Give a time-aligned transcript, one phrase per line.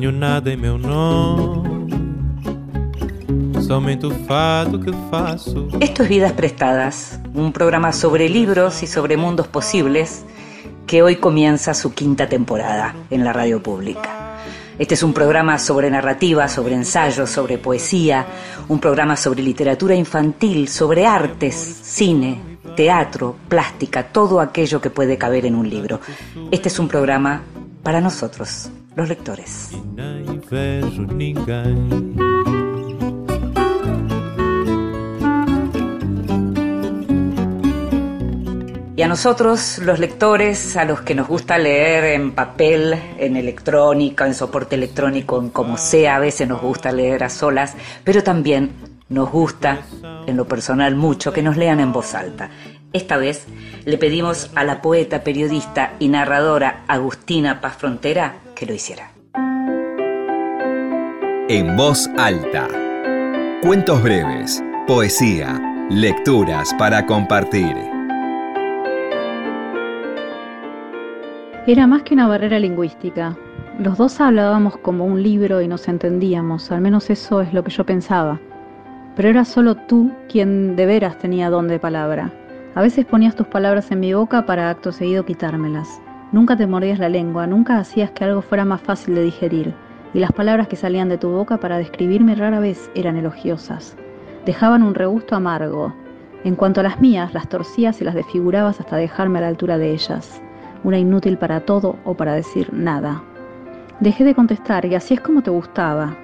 [0.00, 0.60] Nada em
[3.60, 4.06] somente
[5.80, 10.24] es Vidas Prestadas, un programa sobre libros y sobre mundos posibles
[10.86, 14.38] que hoy comienza su quinta temporada en la radio pública.
[14.78, 18.24] Este es un programa sobre narrativa, sobre ensayos, sobre poesía,
[18.68, 22.40] un programa sobre literatura infantil, sobre artes, cine,
[22.76, 26.00] teatro, plástica, todo aquello que puede caber en un libro.
[26.52, 27.42] Este es un programa
[27.82, 29.70] para nosotros, los lectores.
[38.96, 44.26] Y a nosotros, los lectores, a los que nos gusta leer en papel, en electrónica,
[44.26, 48.72] en soporte electrónico, en como sea, a veces nos gusta leer a solas, pero también
[49.08, 49.82] nos gusta,
[50.26, 52.50] en lo personal mucho, que nos lean en voz alta.
[52.94, 53.46] Esta vez
[53.84, 59.10] le pedimos a la poeta, periodista y narradora Agustina Paz Frontera que lo hiciera.
[61.50, 62.66] En voz alta.
[63.62, 67.76] Cuentos breves, poesía, lecturas para compartir.
[71.66, 73.36] Era más que una barrera lingüística.
[73.78, 77.70] Los dos hablábamos como un libro y nos entendíamos, al menos eso es lo que
[77.70, 78.40] yo pensaba.
[79.14, 82.32] Pero era solo tú quien de veras tenía don de palabra.
[82.74, 86.00] A veces ponías tus palabras en mi boca para acto seguido quitármelas.
[86.32, 89.74] Nunca te mordías la lengua, nunca hacías que algo fuera más fácil de digerir,
[90.14, 93.96] y las palabras que salían de tu boca para describirme rara vez eran elogiosas.
[94.44, 95.94] Dejaban un regusto amargo.
[96.44, 99.78] En cuanto a las mías, las torcías y las desfigurabas hasta dejarme a la altura
[99.78, 100.40] de ellas
[100.84, 103.22] una inútil para todo o para decir nada.
[104.00, 106.16] Dejé de contestar y así es como te gustaba.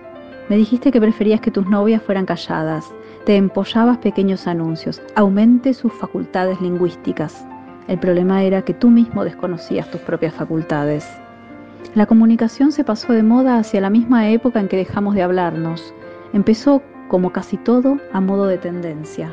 [0.48, 2.92] Me dijiste que preferías que tus novias fueran calladas,
[3.24, 7.46] te empollabas pequeños anuncios, aumente sus facultades lingüísticas.
[7.88, 11.08] El problema era que tú mismo desconocías tus propias facultades.
[11.94, 15.94] La comunicación se pasó de moda hacia la misma época en que dejamos de hablarnos.
[16.32, 19.32] Empezó, como casi todo, a modo de tendencia.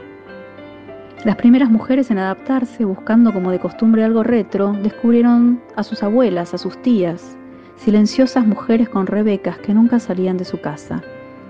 [1.26, 6.54] Las primeras mujeres en adaptarse, buscando como de costumbre algo retro, descubrieron a sus abuelas,
[6.54, 7.38] a sus tías,
[7.76, 11.02] silenciosas mujeres con rebecas que nunca salían de su casa.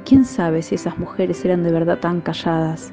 [0.06, 2.92] ¿Quién sabe si esas mujeres eran de verdad tan calladas?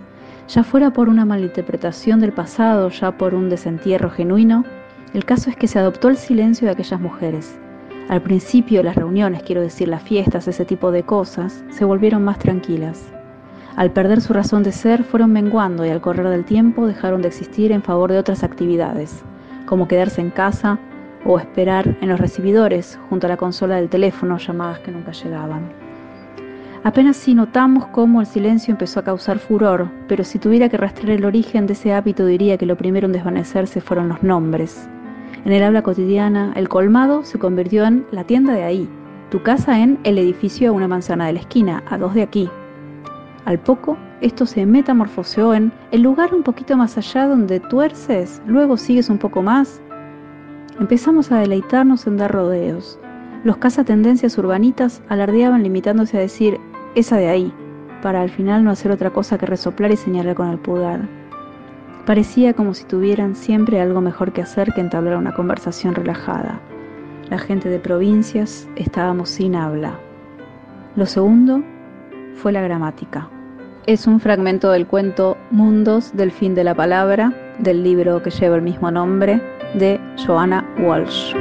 [0.49, 4.65] Ya fuera por una malinterpretación del pasado, ya por un desentierro genuino,
[5.15, 7.59] el caso es que se adoptó el silencio de aquellas mujeres.
[8.09, 12.39] Al principio las reuniones, quiero decir las fiestas, ese tipo de cosas, se volvieron más
[12.39, 13.11] tranquilas.
[13.77, 17.29] Al perder su razón de ser, fueron menguando y al correr del tiempo dejaron de
[17.29, 19.23] existir en favor de otras actividades,
[19.67, 20.79] como quedarse en casa
[21.25, 25.88] o esperar en los recibidores junto a la consola del teléfono llamadas que nunca llegaban.
[26.85, 31.19] Apenas si notamos cómo el silencio empezó a causar furor, pero si tuviera que rastrear
[31.19, 34.89] el origen de ese hábito diría que lo primero en desvanecerse fueron los nombres.
[35.45, 38.89] En el habla cotidiana, el colmado se convirtió en la tienda de ahí,
[39.31, 42.49] tu casa en el edificio a una manzana de la esquina, a dos de aquí,
[43.49, 48.77] al poco, esto se metamorfoseó en el lugar un poquito más allá donde tuerces, luego
[48.77, 49.81] sigues un poco más.
[50.79, 53.01] Empezamos a deleitarnos en dar rodeos.
[53.45, 56.59] Los cazatendencias urbanitas alardeaban limitándose a decir
[56.95, 57.53] esa de ahí,
[58.03, 61.09] para al final no hacer otra cosa que resoplar y señalar con el pulgar.
[62.07, 66.61] Parecía como si tuvieran siempre algo mejor que hacer que entablar una conversación relajada.
[67.29, 69.99] La gente de provincias estábamos sin habla.
[70.97, 71.63] Lo segundo
[72.35, 73.29] fue la gramática
[73.89, 78.57] es un fragmento del cuento Mundos del fin de la palabra, del libro que lleva
[78.57, 79.41] el mismo nombre,
[79.73, 81.35] de Joanna Walsh.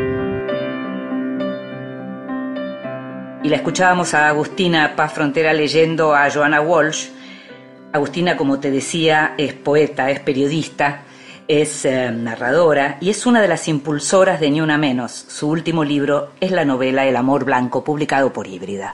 [3.47, 7.07] Y la escuchábamos a Agustina Paz Frontera leyendo a Joanna Walsh.
[7.93, 11.03] Agustina, como te decía, es poeta, es periodista,
[11.47, 15.13] es eh, narradora y es una de las impulsoras de Ni Una Menos.
[15.13, 18.93] Su último libro es la novela El Amor Blanco, publicado por Híbrida.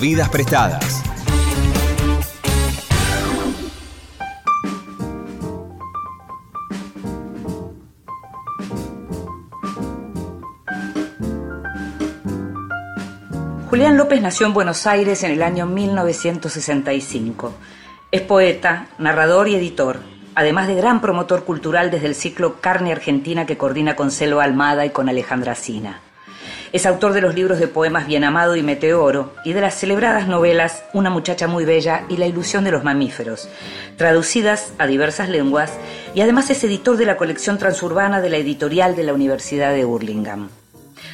[0.00, 1.02] Vidas prestadas.
[13.70, 17.54] Julián López nació en Buenos Aires en el año 1965.
[18.10, 20.00] Es poeta, narrador y editor,
[20.34, 24.86] además de gran promotor cultural desde el ciclo Carne Argentina que coordina con Selva Almada
[24.86, 26.00] y con Alejandra Sina.
[26.72, 30.26] Es autor de los libros de poemas Bien Amado y Meteoro y de las celebradas
[30.26, 33.48] novelas Una muchacha muy bella y La ilusión de los mamíferos,
[33.96, 35.70] traducidas a diversas lenguas
[36.12, 39.84] y además es editor de la colección transurbana de la editorial de la Universidad de
[39.84, 40.59] Burlingame.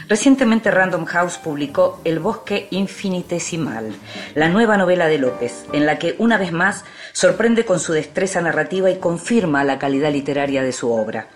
[0.09, 3.93] Recientemente Random House publicó El bosque infinitesimal,
[4.37, 8.41] la nueva novela de López, en la que una vez más sorprende con su destreza
[8.41, 11.27] narrativa y confirma la calidad literaria de su obra.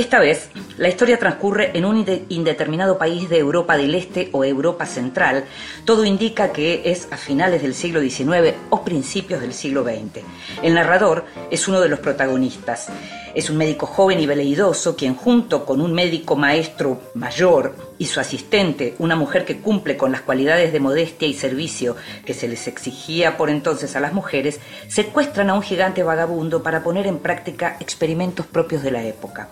[0.00, 0.48] Esta vez,
[0.78, 5.44] la historia transcurre en un indeterminado país de Europa del Este o Europa Central.
[5.84, 10.24] Todo indica que es a finales del siglo XIX o principios del siglo XX.
[10.62, 12.88] El narrador es uno de los protagonistas.
[13.34, 18.20] Es un médico joven y veleidoso quien junto con un médico maestro mayor y su
[18.20, 21.94] asistente, una mujer que cumple con las cualidades de modestia y servicio
[22.24, 26.82] que se les exigía por entonces a las mujeres, secuestran a un gigante vagabundo para
[26.82, 29.50] poner en práctica experimentos propios de la época.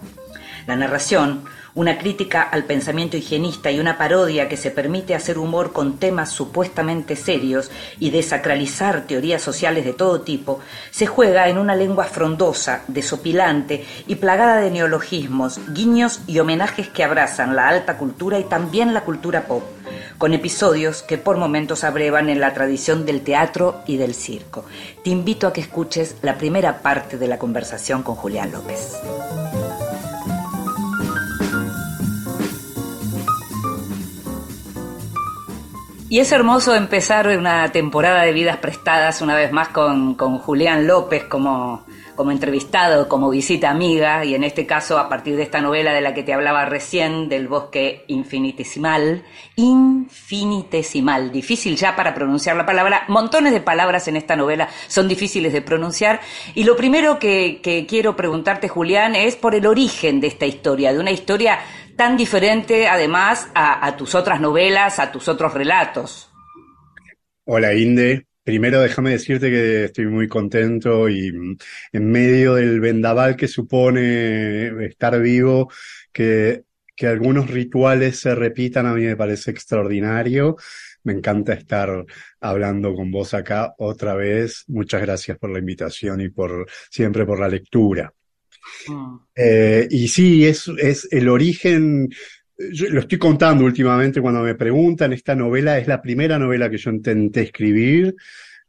[0.69, 1.45] La narración,
[1.75, 6.31] una crítica al pensamiento higienista y una parodia que se permite hacer humor con temas
[6.31, 10.61] supuestamente serios y desacralizar teorías sociales de todo tipo,
[10.91, 17.03] se juega en una lengua frondosa, desopilante y plagada de neologismos, guiños y homenajes que
[17.03, 19.63] abrazan la alta cultura y también la cultura pop,
[20.19, 24.67] con episodios que por momentos abrevan en la tradición del teatro y del circo.
[25.03, 28.99] Te invito a que escuches la primera parte de la conversación con Julián López.
[36.11, 41.25] Y es hermoso empezar una temporada de vidas prestadas una vez más con, Julián López
[41.25, 41.85] como,
[42.15, 46.01] como entrevistado, como visita amiga, y en este caso a partir de esta novela de
[46.01, 49.23] la que te hablaba recién, del bosque infinitesimal,
[49.57, 55.53] infinitesimal, difícil ya para pronunciar la palabra, montones de palabras en esta novela son difíciles
[55.53, 56.23] de pronunciar,
[56.55, 60.91] y lo primero que, que quiero preguntarte, Julián, es por el origen de esta historia,
[60.91, 61.59] de una historia
[61.99, 66.31] tan diferente además a, tus otras novelas, a tus otros relatos.
[67.45, 71.57] Hola Inde, Primero déjame decirte que estoy muy contento y mm,
[71.93, 75.71] en medio del vendaval que supone estar vivo,
[76.13, 76.63] que,
[76.97, 80.57] que algunos rituales se repitan, a mí me parece extraordinario.
[81.03, 82.07] Me encanta estar
[82.41, 84.65] hablando con vos acá otra vez.
[84.69, 88.15] Muchas gracias por la invitación y por siempre por la lectura.
[88.89, 89.17] Mm.
[89.35, 92.09] Eh, y sí, es, es el origen,
[92.57, 96.91] lo estoy contando últimamente cuando me preguntan, esta novela es la primera novela que yo
[96.91, 98.15] intenté escribir.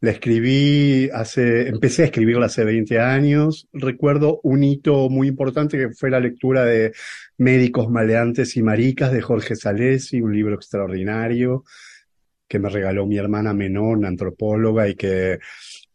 [0.01, 3.68] La escribí hace, empecé a escribirla hace 20 años.
[3.74, 6.94] Recuerdo un hito muy importante que fue la lectura de
[7.38, 11.66] Médicos Maleantes y Maricas de Jorge Salesi, un libro extraordinario
[12.50, 15.40] que me regaló mi hermana menor, una antropóloga, y que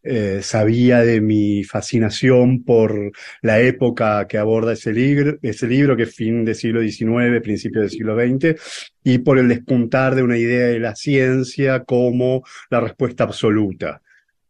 [0.06, 3.10] eh, sabía de mi fascinación por
[3.40, 7.80] la época que aborda ese libro, ese libro que es fin del siglo XIX, principio
[7.80, 8.54] del siglo XX,
[9.02, 14.02] y por el despuntar de una idea de la ciencia como la respuesta absoluta,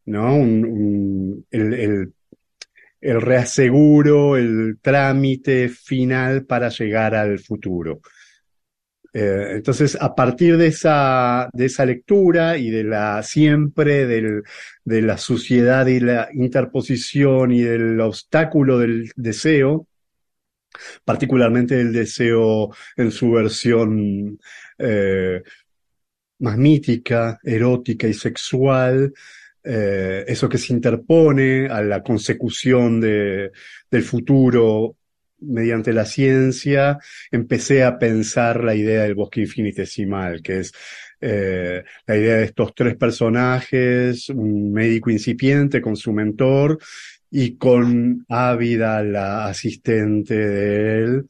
[0.07, 0.37] ¿no?
[1.51, 2.13] el,
[3.01, 8.01] reaseguro, el trámite final para llegar al futuro.
[9.15, 14.43] Eh, entonces, a partir de esa, de esa lectura y de la siempre del,
[14.85, 19.87] de la suciedad y la interposición y del obstáculo del deseo,
[21.05, 24.41] particularmente el deseo en su versión
[24.79, 25.43] eh,
[26.41, 29.13] más mítica, erótica y sexual,
[29.63, 33.53] eh, eso que se interpone a la consecución de,
[33.91, 34.97] del futuro
[35.47, 36.99] mediante la ciencia,
[37.31, 40.73] empecé a pensar la idea del bosque infinitesimal, que es
[41.21, 46.79] eh, la idea de estos tres personajes, un médico incipiente con su mentor
[47.31, 51.27] y con Ávida, la asistente de él,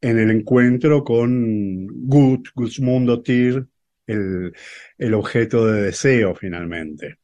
[0.00, 3.66] en el encuentro con Gut, Guzmundotir,
[4.06, 4.52] el,
[4.98, 7.19] el objeto de deseo finalmente.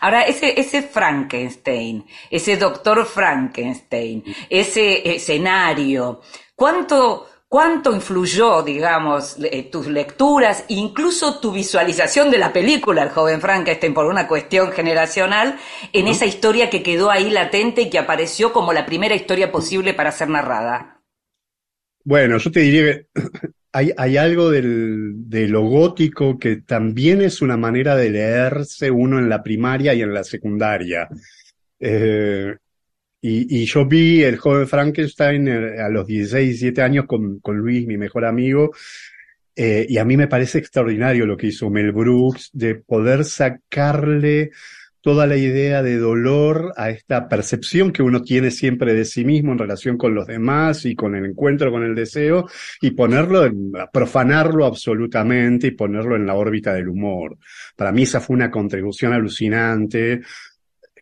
[0.00, 6.20] Ahora, ese, ese Frankenstein, ese doctor Frankenstein, ese escenario,
[6.54, 13.40] ¿cuánto, cuánto influyó, digamos, eh, tus lecturas, incluso tu visualización de la película El joven
[13.40, 15.58] Frankenstein por una cuestión generacional,
[15.92, 19.92] en esa historia que quedó ahí latente y que apareció como la primera historia posible
[19.92, 21.02] para ser narrada?
[22.04, 23.06] Bueno, yo te diría que
[23.72, 29.30] hay, algo del, de lo gótico que también es una manera de leerse uno en
[29.30, 31.08] la primaria y en la secundaria.
[31.80, 32.54] Eh,
[33.22, 37.86] y, yo vi el joven Frankenstein eh, a los 16, 17 años con, con Luis,
[37.86, 38.72] mi mejor amigo,
[39.54, 44.50] eh, y a mí me parece extraordinario lo que hizo Mel Brooks de poder sacarle
[45.02, 49.50] toda la idea de dolor a esta percepción que uno tiene siempre de sí mismo
[49.50, 52.46] en relación con los demás y con el encuentro con el deseo
[52.80, 57.36] y ponerlo, en, profanarlo absolutamente y ponerlo en la órbita del humor.
[57.76, 60.20] Para mí esa fue una contribución alucinante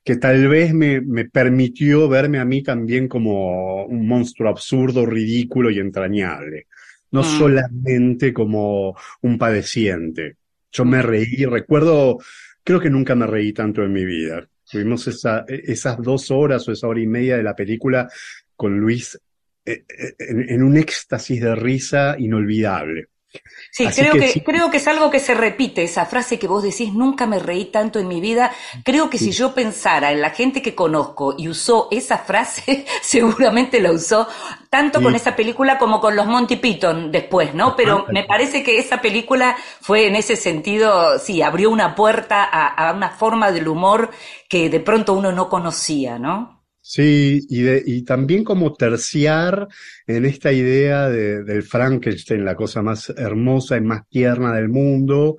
[0.02, 5.71] que tal vez me, me permitió verme a mí también como un monstruo absurdo, ridículo
[5.71, 6.69] y entrañable,
[7.11, 7.38] no mm.
[7.38, 10.37] solamente como un padeciente.
[10.73, 12.19] Yo me reí, recuerdo
[12.62, 14.48] Creo que nunca me reí tanto en mi vida.
[14.70, 18.08] Tuvimos esa, esas dos horas o esa hora y media de la película
[18.54, 19.18] con Luis
[19.64, 19.84] eh,
[20.18, 23.08] en, un éxtasis de risa inolvidable.
[23.72, 26.92] Sí, creo que, creo que es algo que se repite, esa frase que vos decís,
[26.92, 28.50] nunca me reí tanto en mi vida.
[28.84, 33.80] Creo que si yo pensara en la gente que conozco y usó esa frase, seguramente
[33.80, 34.26] la usó
[34.68, 37.76] tanto con esa película como con los Monty Python después, ¿no?
[37.76, 42.66] Pero me parece que esa película fue en ese sentido, sí, abrió una puerta a,
[42.88, 44.10] a una forma del humor
[44.49, 46.59] que de pronto uno no conocía, ¿no?
[46.82, 49.68] Sí, y, de, y también como terciar
[50.06, 55.37] en esta idea de, del Frankenstein, la cosa más hermosa y más tierna del mundo,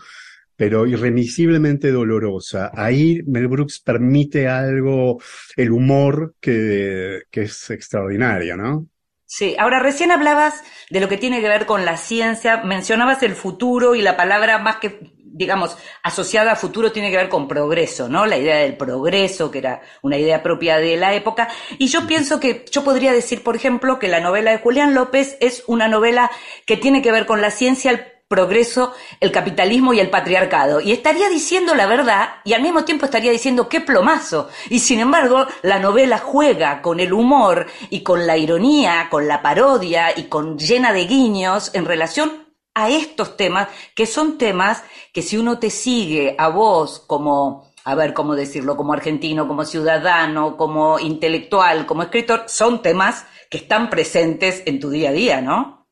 [0.56, 2.72] pero irremisiblemente dolorosa.
[2.74, 5.20] Ahí Mel Brooks permite algo,
[5.56, 8.88] el humor que, que es extraordinario, ¿no?
[9.26, 13.34] Sí, ahora recién hablabas de lo que tiene que ver con la ciencia, mencionabas el
[13.34, 15.00] futuro y la palabra más que
[15.42, 18.28] digamos, asociada a futuro tiene que ver con progreso, ¿no?
[18.28, 21.50] La idea del progreso, que era una idea propia de la época.
[21.80, 25.38] Y yo pienso que yo podría decir, por ejemplo, que la novela de Julián López
[25.40, 26.30] es una novela
[26.68, 30.80] que tiene que ver con la ciencia, el progreso, el capitalismo y el patriarcado.
[30.80, 34.48] Y estaría diciendo la verdad y al mismo tiempo estaría diciendo qué plomazo.
[34.70, 39.42] Y sin embargo, la novela juega con el humor y con la ironía, con la
[39.42, 45.22] parodia y con llena de guiños en relación a estos temas, que son temas que
[45.22, 50.58] si uno te sigue a vos como, a ver cómo decirlo, como argentino, como ciudadano,
[50.58, 55.88] como intelectual, como escritor, son temas que están presentes en tu día a día, ¿no?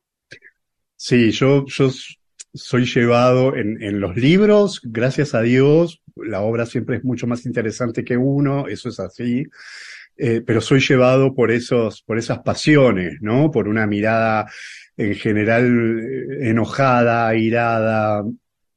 [0.96, 1.90] Sí, yo, yo
[2.54, 7.46] soy llevado en, en los libros, gracias a Dios, la obra siempre es mucho más
[7.46, 9.46] interesante que uno, eso es así.
[10.22, 13.50] Eh, pero soy llevado por esos, por esas pasiones, ¿no?
[13.50, 14.46] Por una mirada
[15.00, 18.22] en general eh, enojada, airada,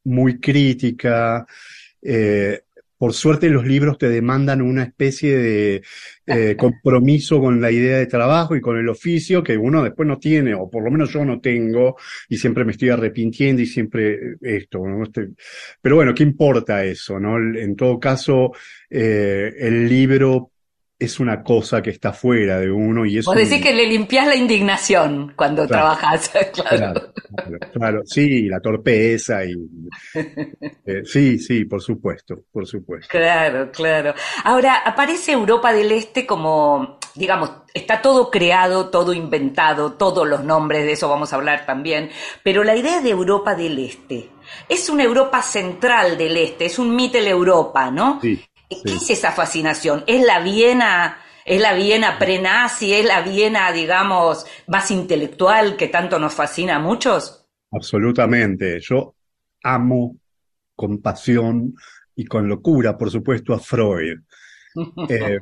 [0.06, 1.46] muy crítica.
[2.01, 2.62] Eh,
[2.98, 5.84] por suerte los libros te demandan una especie de
[6.25, 10.18] eh, compromiso con la idea de trabajo y con el oficio que uno después no
[10.18, 11.98] tiene, o por lo menos yo no tengo,
[12.30, 14.80] y siempre me estoy arrepintiendo y siempre esto.
[14.88, 15.03] ¿no?
[15.03, 15.27] Este,
[15.82, 17.20] pero bueno, ¿qué importa eso?
[17.20, 17.38] ¿no?
[17.38, 18.53] En todo caso,
[18.89, 20.52] el libro
[21.05, 23.31] es una cosa que está fuera de uno y eso.
[23.31, 27.13] Vos decís que le limpias la indignación cuando trabajas, claro.
[27.74, 29.53] Claro, sí, la torpeza y
[30.86, 33.07] eh, sí, sí, por supuesto, por supuesto.
[33.10, 34.13] Claro, claro.
[34.43, 40.86] Ahora aparece Europa del Este como, digamos, está todo creado, todo inventado, todos los nombres
[40.86, 42.10] de eso vamos a hablar también,
[42.43, 44.29] pero la idea de Europa del Este
[44.69, 48.19] es una Europa central del Este, es un Mittel Europa, ¿no?
[48.22, 48.41] Sí.
[48.84, 50.03] ¿Qué es esa fascinación?
[50.08, 56.20] ¿Es la Viena, es la Viena prenazi, es la Viena, digamos, más intelectual que tanto
[56.20, 57.46] nos fascina a muchos?
[57.72, 58.80] Absolutamente.
[58.80, 59.15] Yo
[59.63, 60.18] amo
[60.75, 61.74] con pasión
[62.15, 64.20] y con locura, por supuesto, a Freud.
[65.08, 65.39] Eh,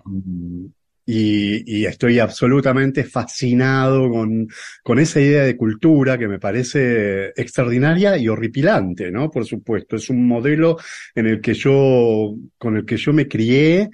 [1.05, 4.47] y, estoy absolutamente fascinado con,
[4.83, 9.29] con, esa idea de cultura que me parece extraordinaria y horripilante, ¿no?
[9.29, 10.77] Por supuesto, es un modelo
[11.15, 13.89] en el que yo, con el que yo me crié,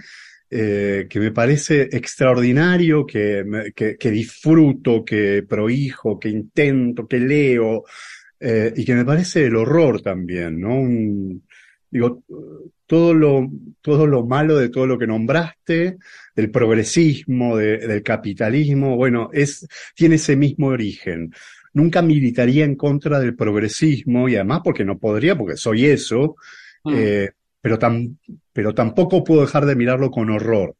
[0.50, 3.44] eh, que me parece extraordinario, que,
[3.76, 7.84] que, disfruto, que prohijo, que intento, que leo,
[8.40, 10.88] eh, y que me parece el horror también, ¿no?
[11.90, 12.24] digo,
[12.88, 13.50] todo lo,
[13.82, 15.98] todo lo malo de todo lo que nombraste,
[16.36, 21.34] del progresismo, del capitalismo, bueno, es, tiene ese mismo origen.
[21.74, 26.38] Nunca militaría en contra del progresismo y además porque no podría, porque soy eso,
[26.86, 26.94] mm.
[26.96, 27.78] eh, pero,
[28.54, 30.76] pero tampoco puedo dejar de mirarlo con horror.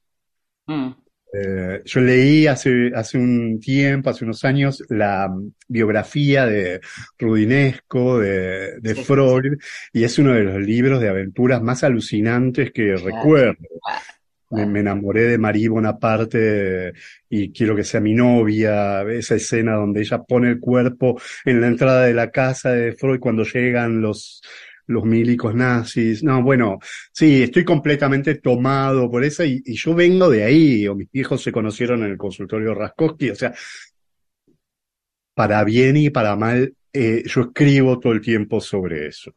[0.66, 0.92] Mm.
[1.34, 5.30] Eh, yo leí hace, hace un tiempo, hace unos años, la
[5.68, 6.80] biografía de
[7.20, 9.58] Rudinesco, de, de Freud,
[9.92, 13.58] y es uno de los libros de aventuras más alucinantes que recuerdo.
[14.50, 16.94] Me, enamoré de Marie Bonaparte
[17.30, 19.02] y quiero que sea mi novia.
[19.02, 23.20] Esa escena donde ella pone el cuerpo en la entrada de la casa de Freud
[23.20, 24.42] cuando llegan los,
[24.88, 26.24] los milicos nazis.
[26.24, 26.80] No, bueno,
[27.12, 31.52] sí, estoy completamente tomado por eso y, yo vengo de ahí, o mis hijos se
[31.52, 33.54] conocieron en el consultorio Raskowski, o sea,
[35.34, 39.34] para bien y para mal, eh, yo escribo todo el tiempo sobre eso.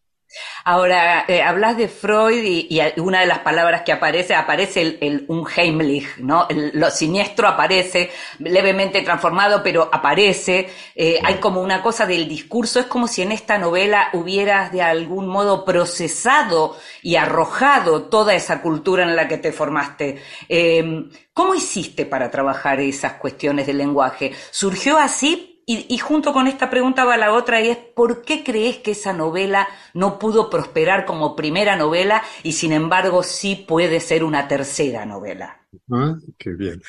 [0.65, 5.25] Ahora, eh, hablas de Freud y, una de las palabras que aparece, aparece el, el
[5.29, 6.47] Unheimlich, ¿no?
[6.51, 10.71] lo siniestro aparece, levemente transformado, pero aparece.
[10.95, 14.83] Eh, hay como una cosa del discurso, es como si en esta novela hubieras de
[14.83, 20.23] algún modo procesado y arrojado toda esa cultura en la que te formaste.
[20.49, 24.33] Em, ¿Cómo hiciste para trabajar esas cuestiones del lenguaje?
[24.51, 28.79] ¿Surgió así y, junto con esta pregunta va la otra y es ¿por qué crees
[28.79, 34.25] que esa novela no pudo prosperar como primera novela y sin embargo sí puede ser
[34.25, 35.61] una tercera novela?
[35.91, 36.83] Ah, qué bien.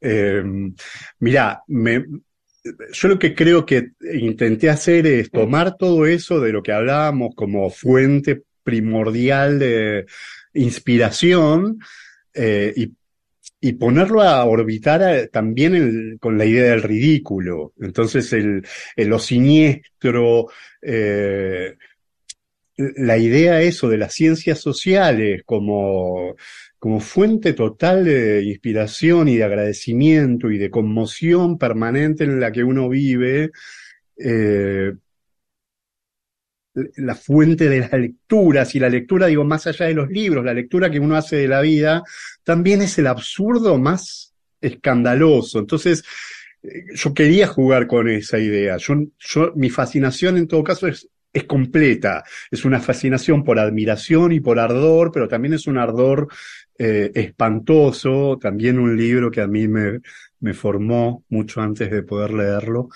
[0.00, 0.42] Eh,
[1.18, 2.04] mira, me,
[2.92, 7.34] yo lo que creo que intenté hacer es tomar todo eso de lo que hablábamos
[7.34, 10.06] como fuente primordial de
[10.54, 11.80] inspiración
[12.34, 12.92] eh, y,
[13.60, 17.72] y, ponerlo a orbitar eh, también con la idea del ridículo.
[17.80, 20.48] Entonces, el, el lo siniestro,
[20.82, 21.76] eh,
[22.78, 26.36] la idea eso de las ciencias sociales como,
[26.78, 32.62] como fuente total de inspiración y de agradecimiento y de conmoción permanente en la que
[32.62, 33.50] uno vive,
[34.16, 34.92] eh,
[36.96, 40.54] la fuente de las lecturas, y la lectura, digo, más allá de los libros, la
[40.54, 42.02] lectura que uno hace de la vida,
[42.44, 45.58] también es el absurdo más escandaloso.
[45.58, 46.04] Entonces,
[46.62, 48.76] eh, yo quería jugar con esa idea.
[48.78, 52.24] Yo, mi fascinación en todo caso es es completa.
[52.50, 56.28] Es una fascinación por admiración y por ardor, pero también es un ardor
[56.78, 58.38] eh, espantoso.
[58.40, 60.00] También un libro que a mí me,
[60.40, 62.88] me formó mucho antes de poder leerlo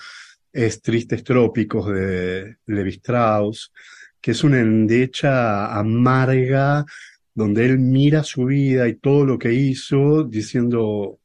[0.53, 3.73] es Tristes Trópicos de Levi Strauss,
[4.21, 6.85] que es una endecha amarga
[7.33, 11.19] donde él mira su vida y todo lo que hizo diciendo,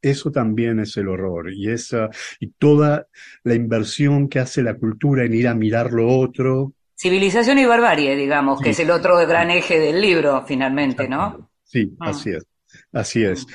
[0.00, 2.08] eso también es el horror y esa
[2.40, 3.06] y toda
[3.42, 6.72] la inversión que hace la cultura en ir a mirar lo otro.
[6.96, 11.50] Civilización y barbarie, digamos, que es el otro gran eje del libro, finalmente, ¿no?
[11.62, 12.10] Sí, ah.
[12.10, 12.46] así es,
[12.92, 13.46] así es.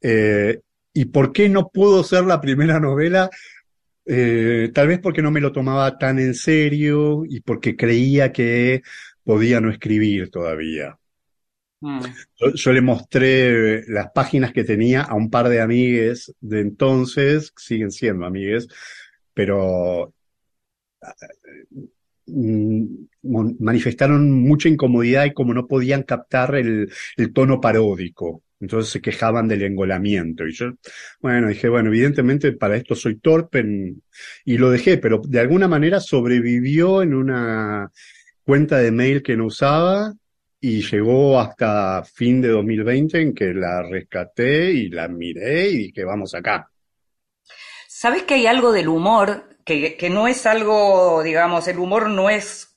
[0.00, 0.60] Eh,
[0.94, 3.28] ¿Y por qué no pudo ser la primera novela?
[4.08, 8.82] Eh, tal vez porque no me lo tomaba tan en serio y porque creía que
[9.24, 10.96] podía no escribir todavía.
[11.80, 12.00] Mm.
[12.54, 17.90] Yo, le mostré las páginas que tenía a un par de amigues de entonces, siguen
[17.90, 18.68] siendo amigues,
[19.34, 20.14] pero
[22.26, 22.84] mm,
[23.58, 28.42] manifestaron mucha incomodidad y como no podían captar el, el tono paródico.
[28.60, 30.46] Entonces se quejaban del engolamiento.
[30.46, 30.72] Y yo,
[31.20, 33.64] bueno, dije, bueno, evidentemente para esto soy torpe
[34.44, 37.90] y lo dejé, pero de alguna manera sobrevivió en una
[38.44, 40.14] cuenta de mail que no usaba
[40.60, 46.04] y llegó hasta fin de 2020 en que la rescaté y la miré y dije,
[46.04, 46.70] vamos acá.
[47.88, 52.30] ¿Sabes que hay algo del humor que, que no es algo, digamos, el humor no
[52.30, 52.75] es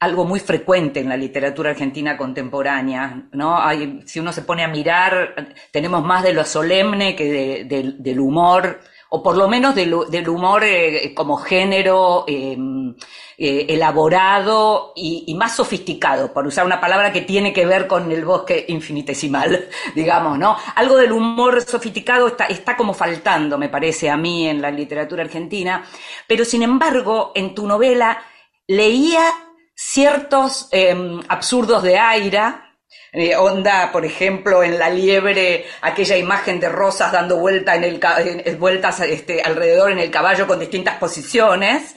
[0.00, 3.58] algo muy frecuente en la literatura argentina contemporánea, ¿no?
[4.06, 8.80] Si uno se pone a mirar, tenemos más de lo solemne que de, del humor,
[9.10, 9.94] o por lo menos del,
[10.28, 12.94] humor eh, como género em,
[13.38, 18.24] eh, elaborado y, más sofisticado, por usar una palabra que tiene que ver con el
[18.24, 20.56] bosque infinitesimal, digamos, ¿no?
[20.76, 25.24] Algo del humor sofisticado está, está como faltando, me parece a mí, en la literatura
[25.24, 25.84] argentina,
[26.28, 28.22] pero sin embargo, en tu novela
[28.68, 29.47] leía
[29.80, 32.74] ciertos em, absurdos de Aira,
[33.12, 38.56] eh, onda, por ejemplo, en La Liebre, aquella imagen de rosas dando vuelta en el,
[38.56, 41.94] vueltas este, alrededor en el caballo con distintas posiciones.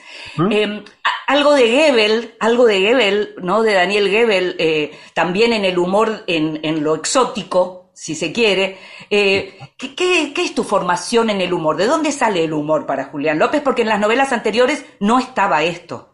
[0.51, 0.85] Em,
[1.25, 3.63] algo de Goebel, algo de Goebel, ¿no?
[3.63, 8.77] De Daniel Goebel, eh, también en el humor, en, en, lo exótico, si se quiere.
[9.09, 11.77] Eh, ¿qué, qué, qué es tu formación en el humor?
[11.77, 13.61] ¿De dónde sale el humor para Julián López?
[13.63, 16.10] Porque en las novelas anteriores no estaba esto.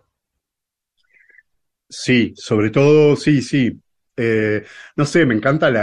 [1.89, 3.71] Sí, sobre todo, sí, sí.
[4.19, 4.63] Eh,
[4.95, 5.73] no sé, me encantan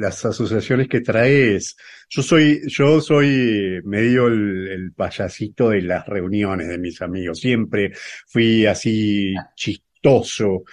[0.00, 1.76] las asociaciones que traes.
[2.08, 7.38] Yo soy, yo soy medio el, payasito de las reuniones de mis amigos.
[7.40, 7.92] Siempre
[8.26, 10.64] fui así chistoso.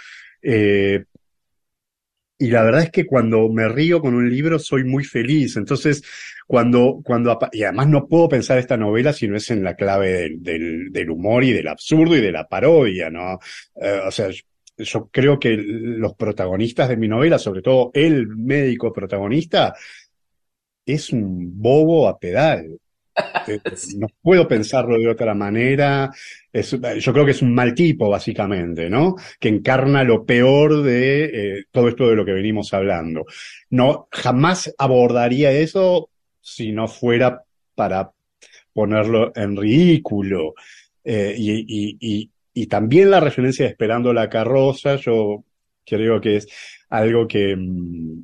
[0.42, 1.04] Eh,
[2.38, 5.58] y la verdad es que cuando me río con un libro soy muy feliz.
[5.58, 6.02] Entonces,
[6.48, 10.12] cuando, cuando, y además no puedo pensar esta novela si no es en la clave
[10.12, 13.38] del, del, del humor y del absurdo y de la parodia, ¿no?
[13.80, 14.30] Eh, o sea,
[14.84, 19.74] yo creo que los protagonistas de mi novela, sobre todo el médico protagonista,
[20.86, 22.78] es un bobo a pedal.
[23.48, 23.60] Eh,
[23.98, 26.12] no puedo pensarlo de otra manera.
[26.54, 29.16] yo creo que es un mal tipo, básicamente, ¿no?
[29.40, 33.26] Que encarna lo peor de eh, todo esto de lo que venimos hablando.
[33.72, 37.44] No, jamás abordaría eso si no fuera
[37.76, 38.12] para
[38.74, 40.54] ponerlo en ridículo.
[41.04, 42.30] Eh, y, y
[42.68, 45.44] también la referencia de Esperando la carroza, yo
[45.86, 46.48] creo que es
[46.90, 47.56] algo que...
[47.56, 48.24] Mm,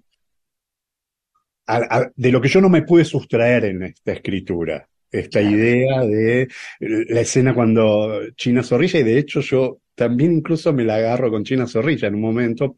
[2.16, 6.48] de lo que yo no me pude sustraer en esta escritura, esta idea de
[6.80, 11.44] la escena cuando China Zorrilla, y de hecho yo también incluso me la agarro con
[11.44, 12.78] China Zorrilla en un momento,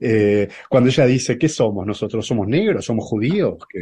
[0.00, 1.86] eh, cuando ella dice, ¿qué somos?
[1.86, 2.84] ¿Nosotros somos negros?
[2.84, 3.58] ¿Somos judíos?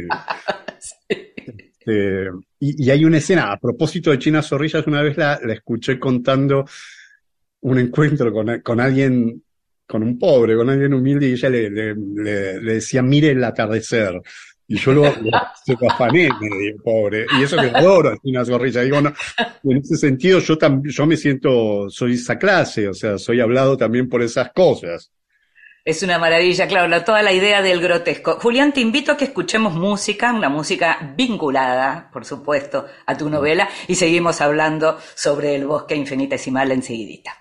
[1.85, 5.99] Este, y, hay una escena, a propósito de China Zorrilla, una vez la, la escuché
[5.99, 6.65] contando
[7.63, 9.41] un encuentro con, con alguien,
[9.87, 14.21] con un pobre, con alguien humilde, y ella le, le, le, decía, mire el atardecer.
[14.67, 17.25] Y yo lo, se lo afané, medio, pobre.
[17.37, 18.81] Y eso que lo adoro, así una zorrilla.
[18.81, 19.13] Digo, no,
[19.63, 23.77] en ese sentido yo también, yo me siento, soy esa clase, o sea, soy hablado
[23.77, 25.11] también por esas cosas.
[25.85, 28.39] Es una maravilla, claro, la, toda la idea del grotesco.
[28.39, 33.67] Julián, te invito a que escuchemos música, una música vinculada, por supuesto, a tu novela,
[33.89, 37.35] y seguimos hablando sobre el bosque infinitesimal enseguidita.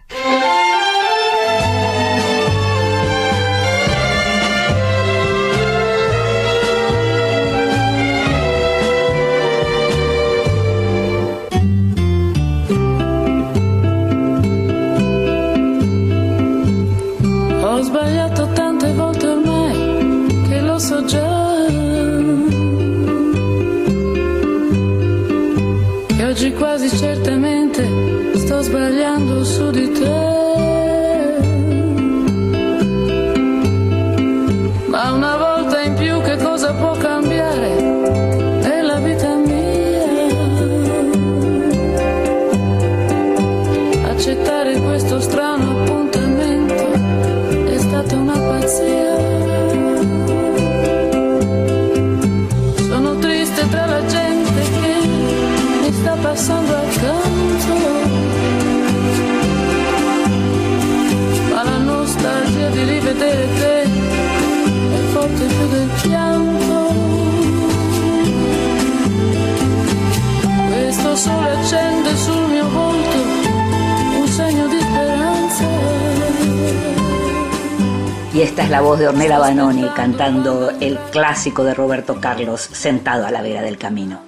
[78.72, 83.60] La voz de Ornella Banoni cantando el clásico de Roberto Carlos, Sentado a la vera
[83.60, 84.22] del camino.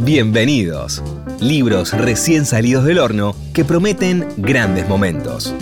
[0.00, 1.00] Bienvenidos.
[1.38, 5.54] Libros recién salidos del horno que prometen grandes momentos.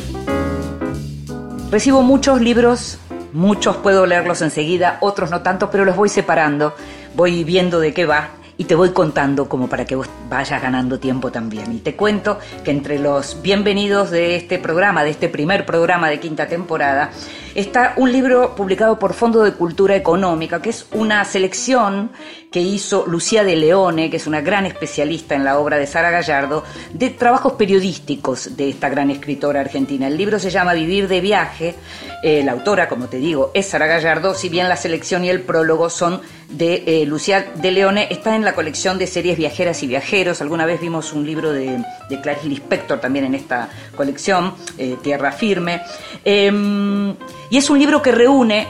[1.70, 2.96] Recibo muchos libros,
[3.35, 6.74] muchos puedo leerlos enseguida, otros no tanto, pero los voy separando,
[7.14, 10.99] voy viendo de qué va y te voy contando como para que vos vayas ganando
[10.99, 11.73] tiempo también.
[11.73, 16.18] Y te cuento que entre los bienvenidos de este programa, de este primer programa de
[16.18, 17.12] quinta temporada,
[17.55, 22.11] está un libro publicado por Fondo de Cultura Económica, que es una selección
[22.50, 26.11] que hizo Lucía de Leone, que es una gran especialista en la obra de Sara
[26.11, 30.06] Gallardo, de trabajos periodísticos de esta gran escritora argentina.
[30.06, 31.74] El libro se llama Vivir de viaje,
[32.22, 35.42] eh, la autora, como te digo, es Sara Gallardo, si bien la selección y el
[35.42, 39.87] prólogo son de eh, Lucía de Leone, está en la colección de series viajeras y
[39.87, 40.40] viajeros.
[40.40, 45.32] Alguna vez vimos un libro de, de Clarice Lispector también en esta colección, eh, Tierra
[45.32, 45.82] Firme.
[46.24, 47.14] Em,
[47.50, 48.66] y es un libro que reúne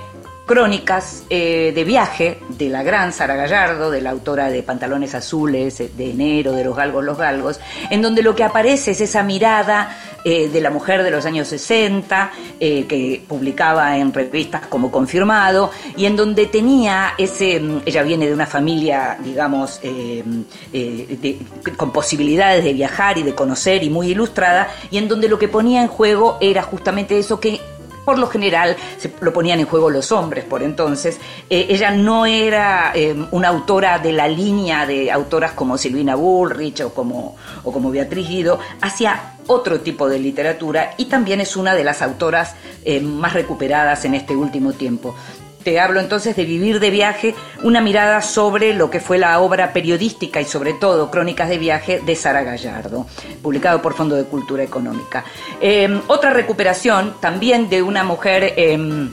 [0.49, 5.79] crónicas eh, de viaje de la gran Sara Gallardo, de la autora de Pantalones Azules,
[5.79, 9.23] eh, de Enero, de Los Galgos, Los Galgos, en donde lo que aparece es esa
[9.23, 14.91] mirada eh, de la mujer de los años 60, eh, que publicaba en revistas como
[14.91, 21.39] Confirmado, y en donde tenía ese, mm, ella viene de una familia, digamos, de-
[21.77, 25.49] con posibilidades de viajar y de conocer y muy ilustrada, y en donde lo que
[25.49, 27.61] ponía en juego era justamente eso que
[28.09, 31.19] por lo general se lo ponían en juego los hombres por entonces.
[31.51, 36.81] Eh, ella no era eh, una autora de la línea de autoras como Silvina Bullrich
[36.81, 41.75] o como, o como Beatriz Guido, hacía otro tipo de literatura y también es una
[41.75, 45.15] de las autoras eh, más recuperadas en este último tiempo.
[45.63, 49.73] Te hablo entonces de Vivir de Viaje, una mirada sobre lo que fue la obra
[49.73, 53.07] periodística y sobre todo Crónicas de Viaje de Sara Gallardo,
[53.43, 55.25] publicado por Fondo de Cultura Económica.
[55.61, 58.55] Eh, otra recuperación también de una mujer...
[58.57, 59.09] eh,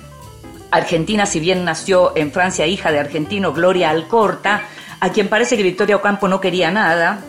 [0.71, 4.63] argentina, si bien nació en Francia, hija de argentino, Gloria Alcorta,
[4.99, 7.19] a quien parece que Victoria Ocampo no quería nada.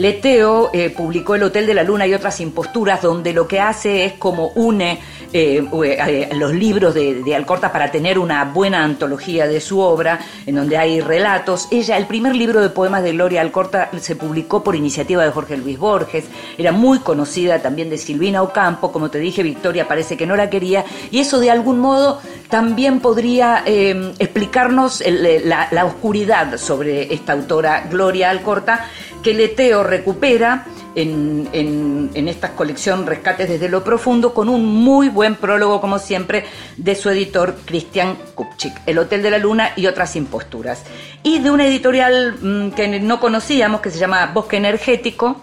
[0.00, 4.06] Leteo eh, publicó El Hotel de la Luna y otras imposturas, donde lo que hace
[4.06, 4.98] es como une
[5.32, 10.54] eh, eh, los libros de, Alcorta para tener una buena antología de su obra, en
[10.54, 11.68] donde hay relatos.
[11.70, 15.58] Ella, el primer libro de poemas de Gloria Alcorta se publicó por iniciativa de Jorge
[15.58, 16.24] Luis Borges,
[16.56, 20.48] era muy conocida también de Silvina Ocampo, como te dije, Victoria parece que no la
[20.48, 27.86] quería, y eso de algún modo también podría explicarnos la, la oscuridad sobre esta autora
[27.88, 28.88] Gloria Alcorta,
[29.22, 35.36] que Leteo recupera en, en, esta colección Rescates desde lo Profundo con un muy buen
[35.36, 36.44] prólogo, como siempre,
[36.76, 40.82] de su editor Cristian Kupchik, El Hotel de la Luna y otras imposturas.
[41.22, 45.40] Y de una editorial mm, que no conocíamos, que se llama Bosque Energético,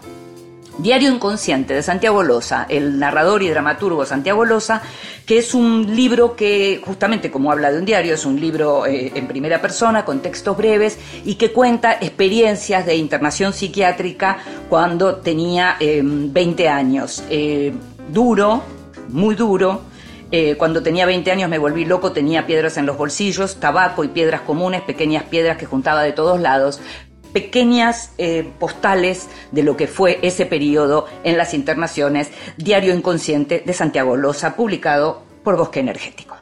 [0.80, 4.82] Diario Inconsciente de Santiago Loza, el narrador y dramaturgo Santiago Loza,
[5.26, 9.12] que es un libro que, justamente como habla de un diario, es un libro eh,
[9.16, 14.38] en primera persona, con textos breves, y que cuenta experiencias de internación psiquiátrica
[14.70, 17.24] cuando tenía eh, 20 años.
[17.30, 17.74] Eh,
[18.12, 18.62] duro,
[19.10, 19.82] muy duro,
[20.30, 24.10] Eh, cuando tenía 20 años me volví loco, tenía piedras en los bolsillos, tabaco y
[24.10, 26.82] piedras comunes, pequeñas piedras que juntaba de todos lados,
[27.28, 33.74] pequeñas eh, postales de lo que fue ese periodo en las internaciones, Diario Inconsciente de
[33.74, 36.38] Santiago Loza, publicado por Bosque Energético.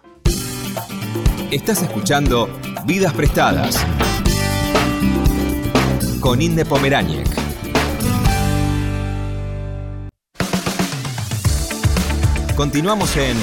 [1.51, 2.49] Estás escuchando
[2.85, 3.85] Vidas Prestadas
[6.19, 7.29] con Inde Pomeráñez.
[12.55, 13.37] Continuamos en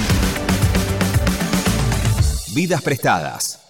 [2.54, 3.61] Vidas Prestadas.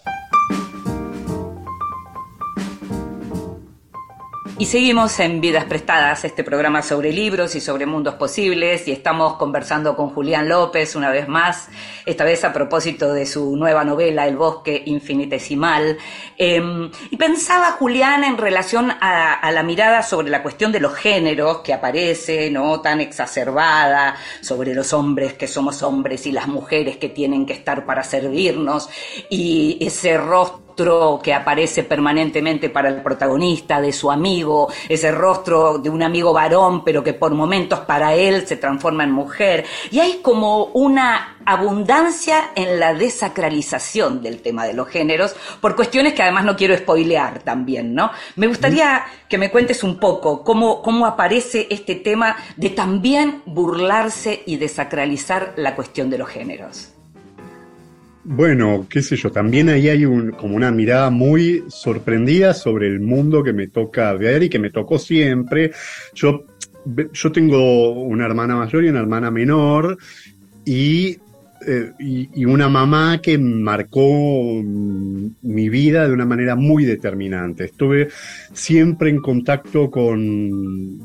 [4.63, 9.35] Y seguimos en Vidas Prestadas, este programa sobre libros y sobre mundos posibles, y estamos
[9.35, 11.67] conversando con Julián López una vez más,
[12.07, 15.99] esta vez a propósito de su nueva novela, El bosque infinitesimal.
[16.39, 16.63] Eh,
[17.11, 21.59] y pensaba, Julián, en relación a, a, la mirada sobre la cuestión de los géneros
[21.63, 22.81] que aparece, ¿no?
[22.81, 27.85] Tan exacerbada, sobre los hombres que somos hombres y las mujeres que tienen que estar
[27.85, 28.89] para servirnos,
[29.29, 30.63] y ese rostro
[31.23, 36.85] que aparece permanentemente para el protagonista, de su amigo, ese rostro de un amigo varón,
[36.85, 39.65] pero que por momentos para él se transforma en mujer.
[39.91, 46.15] Y hay como una abundancia en la desacralización del tema de los géneros, por cuestiones
[46.15, 48.11] que además no quiero spoilear también, ¿no?
[48.37, 54.43] Me gustaría que me cuentes un poco cómo, cómo aparece este tema de también burlarse
[54.47, 56.92] y desacralizar la cuestión de los géneros.
[58.25, 60.05] Bueno, qué sé yo, también ahí hay
[60.39, 64.71] como una mirada muy sorprendida sobre el mundo que me toca ver y que me
[64.71, 65.73] tocó siempre.
[66.15, 66.45] Yo,
[67.13, 69.99] yo tengo una hermana mayor y una hermana menor
[70.65, 71.19] y,
[71.67, 77.65] eh, y, una mamá que marcó mi vida de una manera muy determinante.
[77.65, 78.09] Estuve
[78.53, 81.01] siempre en contacto con,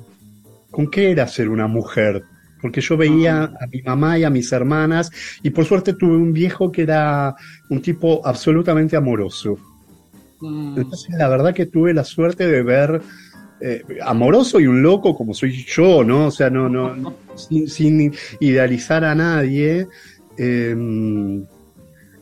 [0.69, 2.21] con qué era ser una mujer
[2.67, 5.09] porque yo veía a mi mamá y a mis hermanas
[5.41, 7.33] y por suerte tuve un viejo que era
[7.69, 9.57] un tipo absolutamente amoroso.
[10.41, 10.77] Mm.
[10.77, 13.01] Entonces la verdad que tuve la suerte de ver
[13.61, 16.25] eh, amoroso y un loco como soy yo, ¿no?
[16.25, 19.87] O sea, no, no, no sin, sin, idealizar a nadie.
[20.37, 20.75] Eh,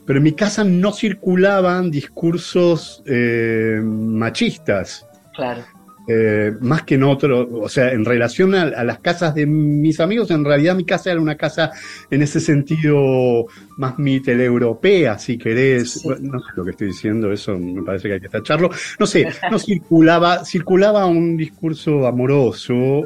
[0.06, 5.08] pero en mi casa no circulaban discursos eh, machistas.
[5.34, 5.64] Claro.
[6.08, 10.00] Eh, más que en otro, o sea, en relación a, a, las casas de mis
[10.00, 11.72] amigos, en realidad mi casa era una casa
[12.12, 13.46] en ese sentido
[13.78, 15.94] más mitteleuropea, si querés.
[15.94, 16.02] Sí.
[16.04, 18.70] Bueno, no sé lo que estoy diciendo, eso me parece que hay que tacharlo.
[19.00, 23.02] No sé, no circulaba, circulaba un discurso amoroso,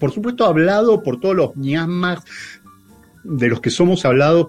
[0.00, 2.24] por supuesto hablado por todos los ñasmas
[3.22, 4.48] de los que somos hablados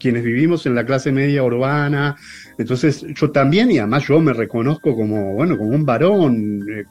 [0.00, 2.16] quienes vivimos en la clase media urbana,
[2.58, 6.84] entonces yo también, y además yo me reconozco como, bueno, como un varón, eh,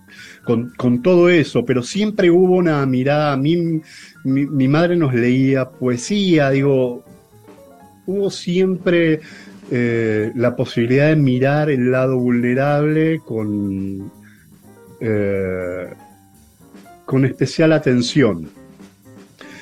[0.44, 3.82] con, con, todo eso, pero siempre hubo una mirada, a mí,
[4.24, 7.04] mi, mi, madre nos leía poesía, digo,
[8.06, 9.20] hubo siempre
[9.72, 14.12] eh, la posibilidad de mirar el lado vulnerable con,
[15.00, 15.94] eh,
[17.06, 18.50] con especial atención.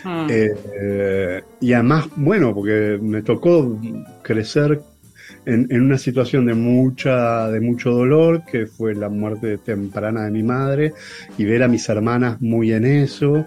[0.04, 0.28] Hmm.
[1.60, 3.80] y además, bueno, porque me tocó
[4.22, 4.82] crecer
[5.46, 10.32] en, en, una situación de mucha de mucho dolor que fue la muerte temprana de
[10.32, 10.94] mi madre
[11.38, 13.46] y ver a mis hermanas muy en eso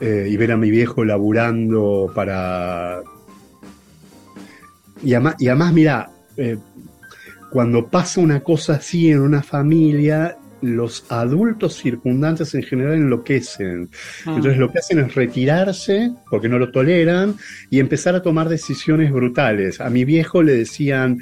[0.00, 3.02] eh, y ver a mi viejo laburando para
[5.02, 6.56] y además, y además mira eh,
[7.50, 13.90] cuando pasa una cosa así en una familia los adultos circundantes en general enloquecen.
[14.26, 14.34] Ah.
[14.36, 17.36] Entonces lo que hacen es retirarse porque no lo toleran
[17.70, 19.80] y empezar a tomar decisiones brutales.
[19.80, 21.20] A mi viejo le decían,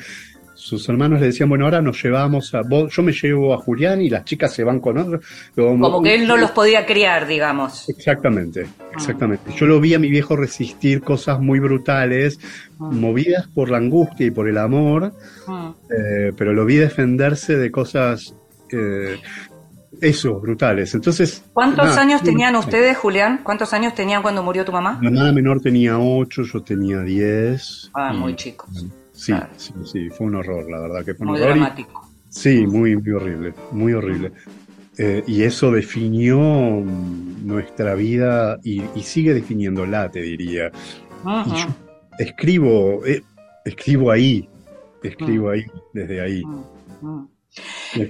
[0.59, 4.03] sus hermanos le decían, bueno, ahora nos llevamos a vos, yo me llevo a Julián
[4.03, 5.21] y las chicas se van con otro.
[5.55, 7.89] Como, Como que él no los podía criar, digamos.
[7.89, 9.45] Exactamente, exactamente.
[9.51, 9.55] Ah.
[9.57, 12.41] Yo lo vi a mi viejo resistir cosas muy brutales,
[12.81, 12.91] ah.
[12.91, 15.15] movidas por la angustia y por el amor,
[15.47, 15.75] ah.
[15.91, 18.35] eh, pero lo vi defenderse de cosas
[18.73, 19.21] eh,
[20.01, 20.95] eso, brutales.
[20.95, 21.43] Entonces.
[21.53, 23.41] ¿Cuántos nada, años tenían ustedes, Julián?
[23.43, 24.99] ¿Cuántos años tenían cuando murió tu mamá?
[25.01, 27.91] Mi hermana menor tenía 8, yo tenía 10.
[27.95, 28.69] Ah, y, muy chicos.
[29.13, 29.49] Sí, claro.
[29.57, 31.55] sí, sí, fue un horror, la verdad que fue un muy horror.
[31.57, 32.09] dramático.
[32.29, 34.33] Y, sí, muy, muy horrible, muy horrible.
[34.99, 36.39] Eh, y eso definió
[37.43, 40.71] nuestra vida y, y, sigue definiéndola, te diría.
[41.25, 41.47] Uh -huh.
[41.47, 41.67] Y yo
[42.19, 43.23] escribo, eh,
[43.65, 44.49] escribo ahí,
[45.03, 45.55] escribo uh -huh.
[45.55, 46.43] ahí, desde ahí.
[47.03, 47.29] Uh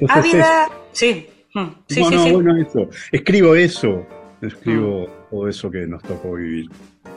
[0.08, 1.26] Ávida, sí.
[1.54, 2.32] Mm, sí, no, sí, no, sí.
[2.32, 2.88] bueno, eso.
[3.12, 4.06] Escribo eso.
[4.40, 5.30] Escribo mm.
[5.30, 6.70] todo eso que nos tocó vivir.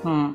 [0.03, 0.31] Mm.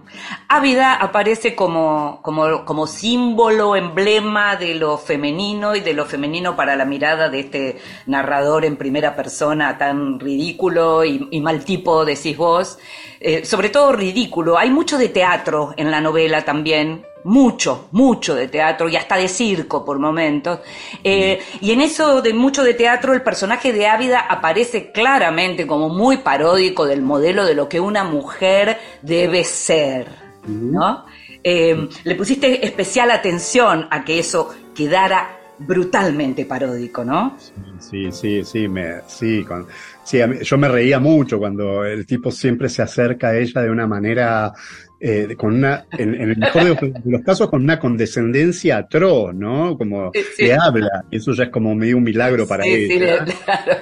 [0.48, 6.76] Ávida aparece como, como, como símbolo, emblema de lo femenino y de lo femenino para
[6.76, 12.36] la mirada de este narrador en primera persona tan ridículo y, y mal tipo, decís
[12.36, 12.78] vos.
[13.18, 14.58] Eh, sobre todo ridículo.
[14.58, 19.28] Hay mucho de teatro en la novela también, mucho, mucho de teatro y hasta de
[19.28, 20.60] circo por momentos.
[21.02, 25.88] Eh, y en eso de mucho de teatro, el personaje de Ávida aparece claramente como
[25.88, 30.08] muy paródico del modelo de lo que una mujer debe ser,
[30.46, 31.04] ¿no?
[31.42, 37.36] Eh, le pusiste especial atención a que eso quedara brutalmente paródico, ¿no?
[37.78, 39.66] Sí, sí, sí, me, sí, con,
[40.02, 43.70] sí mí- yo me reía mucho cuando el tipo siempre se acerca a ella de
[43.70, 44.52] una manera,
[45.00, 49.76] eh, con una, en, en el mejor de los, casos, con una condescendencia atroz, ¿no?
[49.76, 50.42] Como Sí, sí.
[50.44, 53.24] le habla, eso ya es como medio un milagro para Sí, sí, ella.
[53.24, 53.72] le, claro,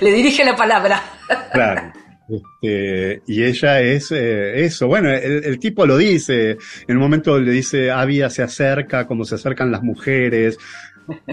[0.00, 1.02] le dirige la palabra.
[1.52, 1.92] Claro.
[2.28, 4.86] Este, y ella es eh, eso.
[4.86, 6.56] Bueno, el, el tipo lo dice.
[6.88, 10.56] En un momento le dice, Ávida se acerca como se acercan las mujeres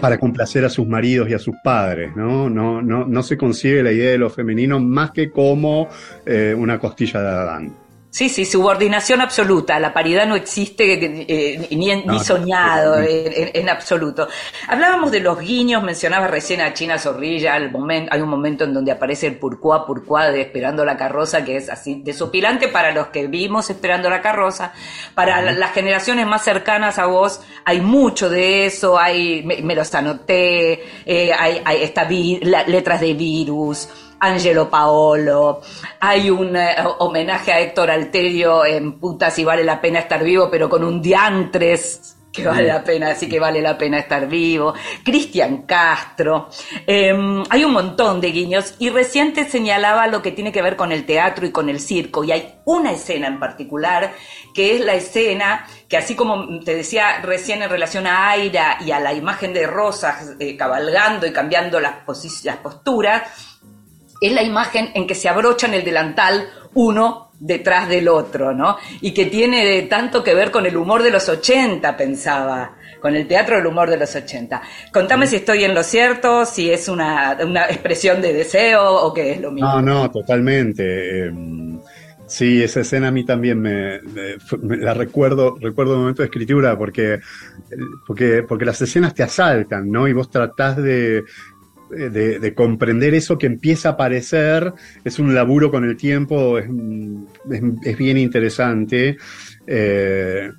[0.01, 2.49] para complacer a sus maridos y a sus padres, ¿no?
[2.49, 5.87] No, no, no se concibe la idea de lo femenino más que como
[6.25, 7.75] eh, una costilla de Adán.
[8.11, 9.79] Sí, sí, subordinación absoluta.
[9.79, 10.93] La paridad no existe
[11.27, 13.03] eh, ni, en- No, ni soñado no.
[13.05, 14.27] en, en- en absoluto.
[14.67, 18.73] Hablábamos de los guiños, mencionaba recién a China Zorrilla, el momen- hay un momento en
[18.73, 23.07] donde aparece el purcuá, purcuá de Esperando la Carroza, que es así desopilante para los
[23.09, 24.73] que vimos Esperando la Carroza.
[25.13, 29.75] Para la- las generaciones más cercanas a vos, hay mucho de eso, hay, me, me
[29.75, 33.87] los anoté, eh, hay, hay esta vi- la- letras de virus.
[34.19, 35.61] Angelo Paolo,
[35.99, 40.49] hay un eh, homenaje a Héctor Alterio en Puta si vale la pena estar vivo,
[40.49, 44.73] pero con un diantres que vale la pena, así que vale la pena estar vivo.
[45.03, 46.49] Cristian Castro,
[46.85, 47.13] eh,
[47.49, 51.05] hay un montón de guiños y reciente señalaba lo que tiene que ver con el
[51.05, 52.23] teatro y con el circo.
[52.23, 54.13] Y hay una escena en particular
[54.53, 58.91] que es la escena que así como te decía recién en relación a Aira y
[58.91, 61.95] a la imagen de Rosas eh, cabalgando y cambiando las,
[62.43, 63.23] las posturas,
[64.21, 68.77] es la imagen en que se abrochan el delantal uno detrás del otro, ¿no?
[69.01, 73.27] Y que tiene tanto que ver con el humor de los 80, pensaba, con el
[73.27, 74.61] teatro del humor de los 80.
[74.91, 79.31] Contame si estoy en lo cierto, si es una, una expresión de deseo o que
[79.31, 79.69] es lo mismo.
[79.69, 81.27] No, no, totalmente.
[81.27, 81.31] eh,
[82.27, 86.21] sí, esa escena a mí también me, me- fue- me la recuerdo, recuerdo un momento
[86.21, 87.19] de escritura porque,
[88.05, 90.07] porque, porque las escenas te asaltan, ¿no?
[90.07, 91.23] Y vos tratás de,
[91.89, 94.73] de, de comprender eso que empieza a aparecer,
[95.03, 96.65] es un laburo con el tiempo, es,
[97.51, 99.17] es, es bien interesante.
[99.67, 100.49] Eh,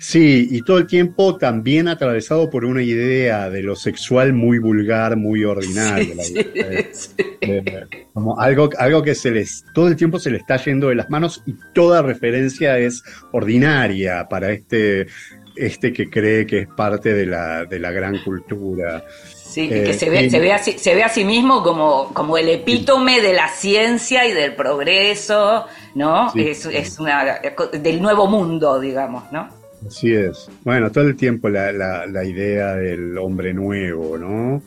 [0.00, 5.16] Sí, y todo el tiempo también atravesado por una idea de lo sexual muy vulgar,
[5.16, 6.14] muy ordinario.
[6.14, 7.10] la Sí, idea de- sí.
[7.40, 7.64] eh,
[8.12, 11.10] como algo, algo que se les, todo el tiempo se le está yendo de las
[11.10, 15.08] manos y toda referencia es ordinaria para este,
[15.56, 19.02] este que cree que es parte de la, de la gran cultura.
[19.48, 21.24] Sí, y Eh, que se ve, y- se ve, a, sí- se ve a sí
[21.24, 26.30] mismo como, como el epítome de la ciencia y del progreso, ¿no?
[26.32, 26.48] Sí.
[26.48, 27.40] Es, es una,
[27.72, 29.48] del nuevo mundo, digamos, ¿no?
[29.86, 30.50] Así es.
[30.64, 34.62] Bueno, todo el tiempo la, la, la idea del hombre nuevo, ¿no?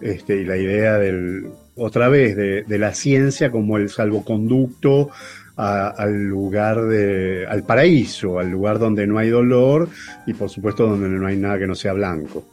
[0.00, 5.10] Este, y la idea del, otra vez, de, de la ciencia como el salvoconducto
[5.56, 9.88] a- al lugar de, al paraíso, al lugar donde no hay dolor
[10.26, 12.44] y por supuesto donde no hay nada que no sea blanco.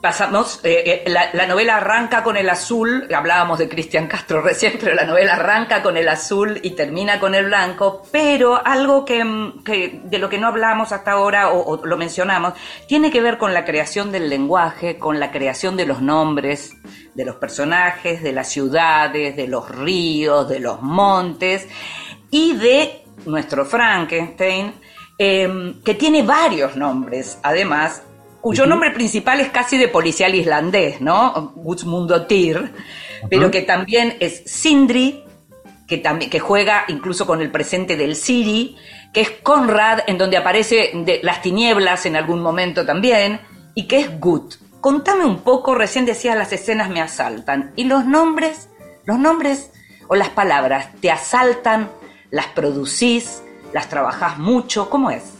[0.00, 4.78] Pasamos, eh, eh, la, la novela arranca con el azul, hablábamos de Cristian Castro recién,
[4.80, 9.22] pero la novela arranca con el azul y termina con el blanco, pero algo que,
[9.22, 12.54] mm, que de lo que no hablamos hasta ahora o, lo mencionamos,
[12.88, 16.72] tiene que ver con la creación del lenguaje, con la creación de los nombres,
[17.14, 21.68] de los personajes, de las ciudades, de los ríos, de los montes
[22.30, 24.72] y de nuestro Frankenstein,
[25.18, 28.02] eh, que tiene varios nombres, además,
[28.40, 31.52] cuyo nombre principal es casi de policial islandés, ¿no?
[31.56, 32.70] Guðmundur,
[33.28, 35.24] pero que también es Sindri,
[35.86, 38.76] que, también, que juega incluso con el presente del Siri,
[39.12, 43.40] que es Conrad, en donde aparece de las tinieblas en algún momento también,
[43.74, 44.54] y que es Gut.
[44.80, 48.70] Contame un poco, recién decías las escenas me asaltan, y los nombres,
[49.04, 49.72] los nombres
[50.08, 51.90] o las palabras, ¿te asaltan?
[52.30, 53.42] ¿Las producís?
[53.72, 54.88] ¿Las trabajás mucho?
[54.88, 55.39] ¿Cómo es?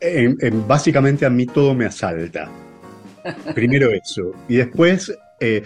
[0.00, 2.48] En- en- básicamente a mí todo me asalta.
[3.54, 4.32] Primero eso.
[4.48, 5.62] Y después, eh,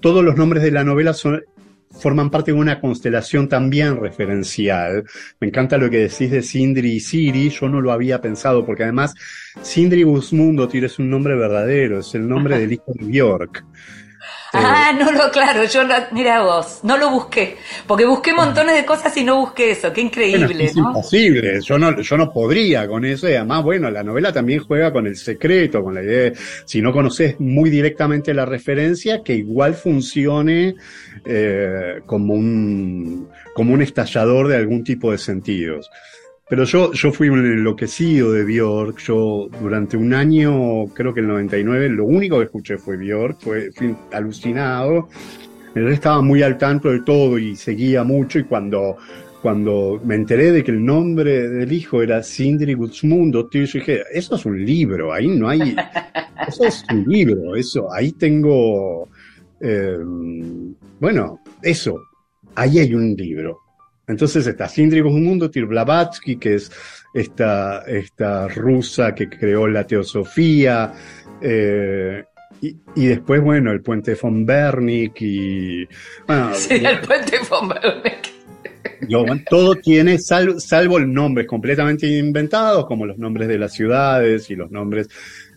[0.00, 1.42] todos los nombres de la novela son,
[1.90, 5.04] forman parte de una constelación también referencial.
[5.40, 7.50] Me encanta lo que decís de Sindri y Siri.
[7.50, 9.14] Yo no lo había pensado, porque además
[9.62, 13.64] Sindri Guzmundo es un nombre verdadero, es el nombre del hijo de Bjork.
[14.52, 18.84] Ah, no, no, claro, yo no, mira vos, no lo busqué, porque busqué montones de
[18.84, 20.88] cosas y no busqué eso, qué increíble, Bueno, es ¿no?
[20.88, 24.92] imposible, yo no, yo no podría con eso, y además, bueno, la novela también juega
[24.92, 29.34] con el secreto, con la idea de, si no conoces muy directamente la referencia, que
[29.34, 30.74] igual funcione
[31.24, 35.90] eh, como, un, como un estallador de algún tipo de sentidos.
[36.50, 38.98] Pero yo, yo fui un enloquecido de Bjork.
[38.98, 43.38] Yo durante un año, creo que el 99, lo único que escuché fue Bjork.
[43.40, 45.08] Fue, fui alucinado.
[45.76, 48.40] Estaba muy al tanto de todo y seguía mucho.
[48.40, 48.96] Y cuando,
[49.40, 54.02] cuando me enteré de que el nombre del hijo era Sindri Guzmundo, tío, yo dije,
[54.12, 55.12] eso es un libro.
[55.12, 55.76] Ahí no hay.
[56.48, 57.54] Eso es un libro.
[57.54, 59.06] Eso, ahí tengo.
[59.60, 59.98] eh,
[60.98, 62.00] bueno, eso.
[62.56, 63.58] Ahí hay un libro.
[64.10, 66.70] Entonces está Sindri Guzmundo, Tir Blavatsky, que es
[67.14, 70.92] esta, esta rusa que creó la teosofía,
[71.40, 72.24] eh,
[72.62, 75.86] y, y después, bueno, el puente von Bernick y...
[76.26, 78.28] Bueno, Sí, el puente von Berneck.
[79.08, 84.50] lo- todo tiene, salvo, salvo el nombre completamente inventados, como los nombres de las ciudades
[84.50, 85.08] y los nombres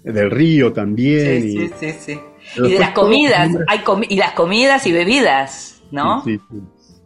[0.04, 1.42] del río también.
[1.42, 2.20] Sí, y, sí, sí,
[2.58, 6.24] Y de las comidas, nombres- hay comi- y las comidas y bebidas, ¿no?
[6.24, 6.58] Sí, sí.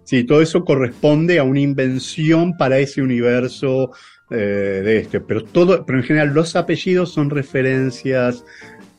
[0.07, 3.91] Sí, todo eso corresponde a una invención para ese universo
[4.29, 4.35] eh,
[4.81, 5.19] de este.
[5.19, 8.45] Pero todo, pero en general los apellidos son referencias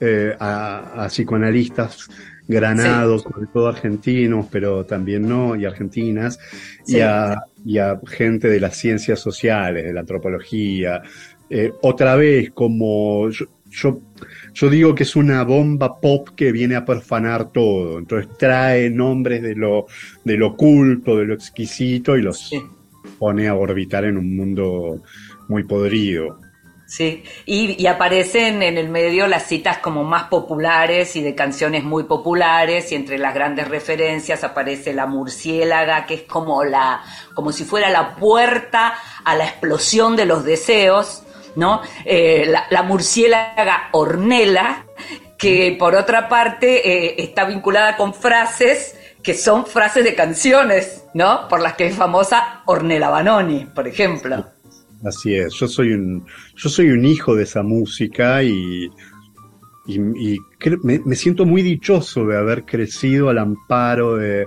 [0.00, 2.10] eh, a, a psicoanalistas
[2.46, 6.38] granados, sobre todo argentinos, pero también no, y argentinas,
[6.86, 11.00] y, a, y a gente de las ciencias sociales, de la antropología.
[11.48, 14.00] Eh, otra vez, como yo, yo,
[14.54, 19.42] yo digo que es una bomba pop que viene a profanar todo, entonces trae nombres
[19.42, 19.86] de lo,
[20.24, 22.62] de lo culto, de lo exquisito y los Sí.
[23.18, 25.02] pone a orbitar en un mundo
[25.48, 26.38] muy podrido.
[26.86, 31.84] Sí, y, y aparecen en el medio las citas como más populares y de canciones
[31.84, 37.02] muy populares y entre las grandes referencias aparece la murciélaga que es como la
[37.34, 41.24] como si fuera la puerta a la explosión de los deseos,
[41.58, 41.82] ¿no?
[42.04, 44.86] Eh, la, la murciélaga Ornella
[45.36, 51.48] que por otra parte eh, está vinculada con frases que son frases de canciones, ¿no?
[51.48, 54.46] Por las que es famosa Ornella Banoni, por ejemplo.
[55.04, 58.86] Así es, yo soy un, yo soy un hijo de esa música y,
[59.86, 64.46] y, y cre- me, me siento muy dichoso de haber crecido al amparo de,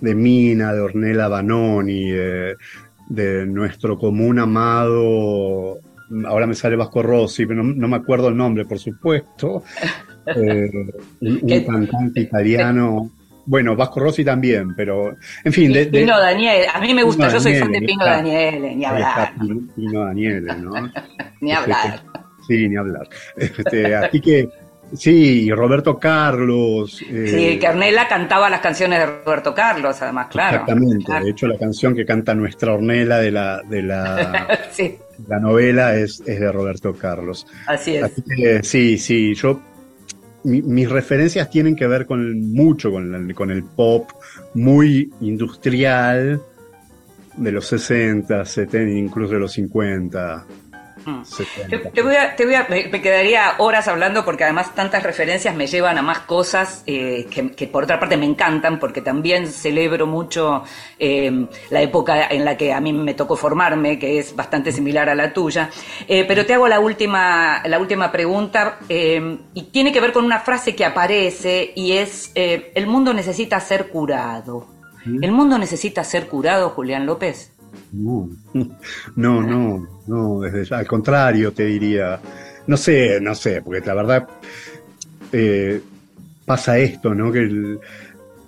[0.00, 2.56] de Mina, de Ornella Banoni, de,
[3.08, 5.78] de nuestro común amado,
[6.26, 9.64] ahora me sale Vasco Rossi, pero no, no me acuerdo el nombre, por supuesto,
[10.26, 10.70] eh,
[11.20, 13.10] un, cantante italiano,
[13.46, 17.26] bueno, Vasco Rossi también, pero, en fin, de, de- Pino Daniel, a mí me gusta,
[17.26, 18.16] Pino yo soy fan de Pino está.
[18.16, 20.72] Daniel, ni hablar, Pino, Pino Daniele, ¿no?
[21.40, 22.02] ni hablar.
[22.46, 23.08] Sí, ni hablar.
[23.36, 24.48] Este, así que,
[24.94, 27.00] sí, y Roberto Carlos.
[27.10, 30.58] eh, Sí, que Ornella cantaba las canciones de Roberto Carlos, además, claro.
[30.60, 31.04] Exactamente.
[31.04, 31.24] Claro.
[31.24, 34.96] De hecho, la canción que canta nuestra Ornella de la, de la, Sí,
[35.28, 37.46] la novela es, es de Roberto Carlos.
[37.66, 38.04] así es.
[38.04, 39.60] Así que, sí, sí, yo.
[40.44, 44.10] mi- mis referencias tienen que ver con mucho con, la- con el pop
[44.54, 46.40] muy industrial
[47.36, 50.40] de los 60, 70, incluso de los 50, Mm.
[50.40, 50.61] 70.
[51.68, 55.54] Te, te voy a, te voy a- me, quedaría horas hablando porque además tantas referencias
[55.54, 59.46] me llevan a más cosas eh, que, que por otra parte me encantan porque también
[59.46, 60.62] celebro mucho
[60.98, 65.08] eh, la época en la que a mí me tocó formarme, que es bastante similar
[65.08, 65.70] a la tuya.
[66.08, 70.24] Eh, pero te hago la última, la última pregunta eh, y tiene que ver con
[70.24, 74.66] una frase que aparece y es, eh, el mundo necesita ser curado.
[75.04, 77.51] ¿El mundo necesita ser curado, Julián López?
[77.92, 78.30] No,
[79.16, 82.18] no, no, no, desde al contrario te diría,
[82.66, 84.28] no sé, no sé, porque la verdad
[85.32, 85.80] eh,
[86.44, 87.30] pasa esto, ¿no?
[87.32, 87.78] Que el-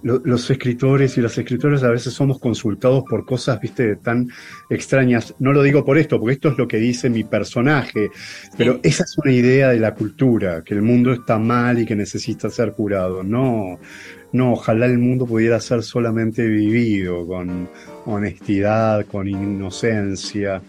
[0.02, 4.28] lo- los escritores y las escritoras a veces somos consultados por cosas, viste, tan
[4.68, 5.34] extrañas.
[5.38, 8.10] No lo digo por esto, porque esto es lo que dice mi personaje,
[8.58, 11.96] pero esa es una idea de la cultura, que el mundo está mal y que
[11.96, 13.22] necesita ser curado.
[13.22, 13.78] No,
[14.32, 17.70] no, ojalá el mundo pudiera ser solamente vivido con
[18.06, 20.62] honestidad, con inocencia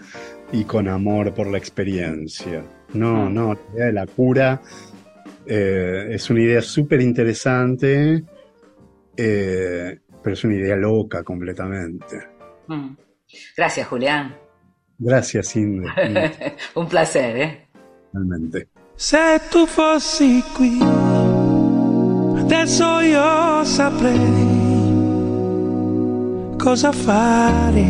[0.51, 2.63] y con amor por la experiencia.
[2.93, 4.61] No, no, la idea de la cura
[5.45, 8.23] eh, es una idea súper interesante,
[9.17, 12.17] eh, pero es una idea loca completamente.
[12.67, 12.95] Mm.
[13.57, 14.35] Gracias, Julián.
[14.97, 15.89] Gracias, Inde,
[16.75, 17.67] Un placer, ¿eh?
[18.13, 18.69] realmente.
[18.95, 20.79] Se tu fossi qui,
[22.39, 24.54] adesso io saprei
[26.65, 27.85] cosa fare.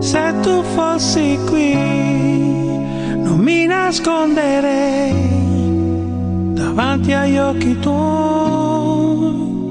[0.00, 1.74] Se tu fossi qui,
[3.24, 5.14] non mi nasconderei
[6.52, 9.66] davanti agli occhi tuoi.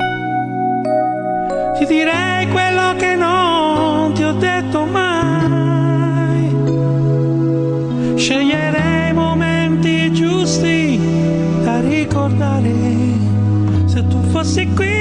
[1.78, 6.56] Ti direi quello che non ti ho detto mai.
[8.16, 8.87] Sceglierei
[14.48, 14.97] se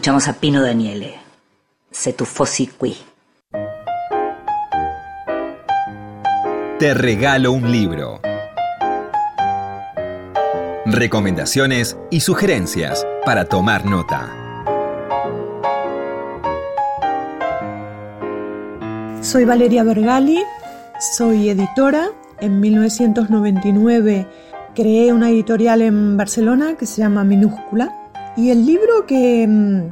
[0.00, 1.20] escuchamos a Pino Daniele.
[1.90, 2.96] Se tu fossi qui.
[6.78, 8.22] Te regalo un libro.
[10.86, 14.30] Recomendaciones y sugerencias para tomar nota.
[19.20, 20.42] Soy Valeria Bergali,
[21.14, 22.08] soy editora.
[22.40, 24.26] En 1999
[24.74, 27.99] creé una editorial en Barcelona que se llama Minúscula.
[28.40, 29.90] Y el libro que mm,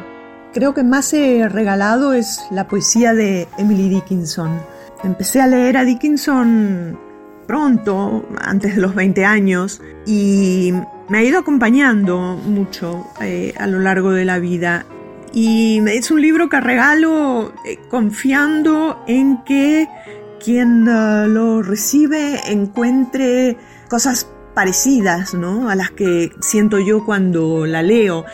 [0.55, 4.59] creo que más he regalado es la poesía de Emily Dickinson.
[5.05, 6.99] Empecé a leer a Dickinson
[7.47, 10.73] pronto, antes de los 20 años, y
[11.11, 14.87] me ha ido acompañando mucho eh, a lo largo de la vida.
[15.35, 19.89] Y es un libro que regalo eh, confiando en que
[20.43, 23.59] quien eh, lo recibe encuentre
[23.91, 24.27] cosas
[24.59, 25.71] parecidas ¿no?
[25.71, 28.25] a las que siento yo cuando la leo.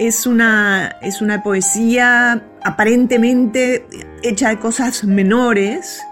[0.00, 3.86] Es una, es una poesía aparentemente
[4.24, 6.02] hecha de cosas menores,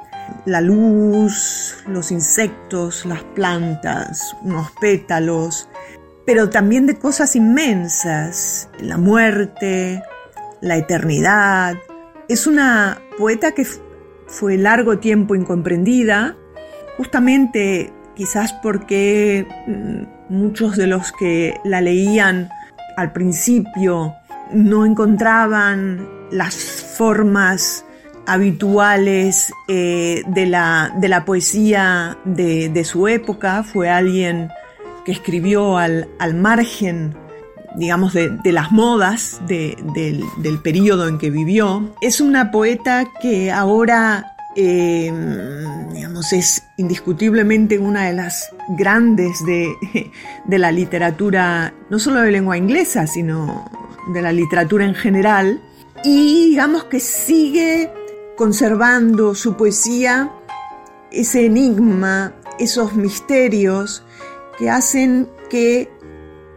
[0.45, 5.69] la luz, los insectos, las plantas, unos pétalos,
[6.25, 10.01] pero también de cosas inmensas, la muerte,
[10.61, 11.75] la eternidad.
[12.29, 13.67] Es una poeta que
[14.29, 16.37] fue largo tiempo incomprendida,
[16.97, 19.47] justamente quizás porque
[20.29, 22.49] muchos de los que la leían
[22.97, 24.15] al principio
[24.51, 27.85] no encontraban las formas
[28.27, 33.63] habituales eh, de, la, de, la, poesía de, su época.
[33.63, 34.51] Fue alguien
[35.05, 37.15] que escribió al, al margen,
[37.77, 41.95] digamos, de, de las modas del, del periodo en que vivió.
[42.01, 45.13] Es una poeta que ahora eh,
[45.93, 49.75] digamos, es indiscutiblemente una de las grandes de,
[50.47, 53.71] de, la literatura, no solo de lengua inglesa, sino
[54.15, 55.61] de la literatura en general,
[56.05, 57.93] y digamos que sigue
[58.37, 60.33] conservando su poesía
[61.11, 64.05] ese enigma, esos misterios
[64.59, 65.91] que hacen que,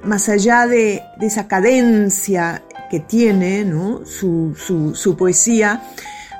[0.04, 4.06] más allá de, esa cadencia que tiene ¿no?
[4.06, 5.84] su, su poesía,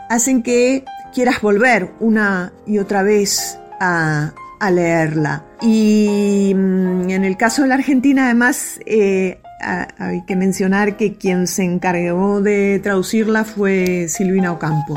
[0.10, 4.32] hacen que quieras volver una y otra vez a,
[4.72, 5.44] leerla.
[5.62, 11.48] Y mm, en el caso de la Argentina, además, eh, hay que mencionar que quien
[11.48, 14.96] se encargó de traducirla fue Silvina Ocampo.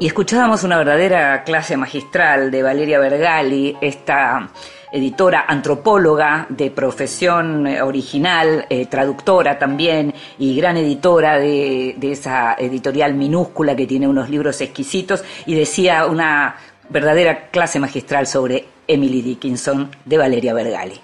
[0.00, 4.50] Y escuchábamos una verdadera clase magistral de Valeria Bergali, esta
[4.92, 13.14] editora, antropóloga de profesión eh, original, eh, traductora también y gran editora de, esa editorial
[13.14, 16.56] minúscula que tiene unos libros exquisitos y decía una
[16.90, 21.00] verdadera clase magistral sobre Emily Dickinson de Valeria Bergali.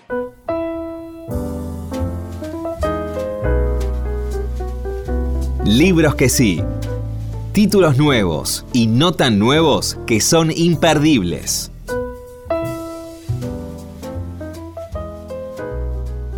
[5.64, 6.62] Libros que sí.
[7.52, 11.72] Títulos nuevos y no tan nuevos que son imperdibles.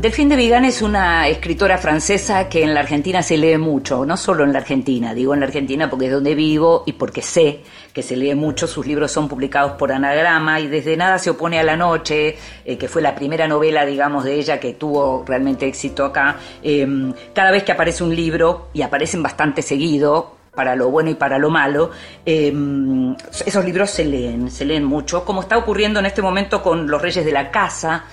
[0.01, 4.16] Delphine de Vigan es una escritora francesa que en la Argentina se lee mucho, no
[4.16, 7.61] solo en la Argentina, digo en la Argentina porque es donde vivo y porque sé
[7.92, 11.59] que se lee mucho, sus libros son publicados por Anagrama y desde Nada se opone
[11.59, 15.66] a la noche, eh, que fue la primera novela, digamos, de ella que tuvo realmente
[15.66, 20.90] éxito acá, em, cada vez que aparece un libro, y aparecen bastante seguido, para lo
[20.90, 21.90] bueno y para lo malo,
[22.24, 23.14] em,
[23.46, 27.01] esos libros se leen, se leen mucho, como está ocurriendo en este momento con Los
[27.01, 28.05] Reyes de la Casa,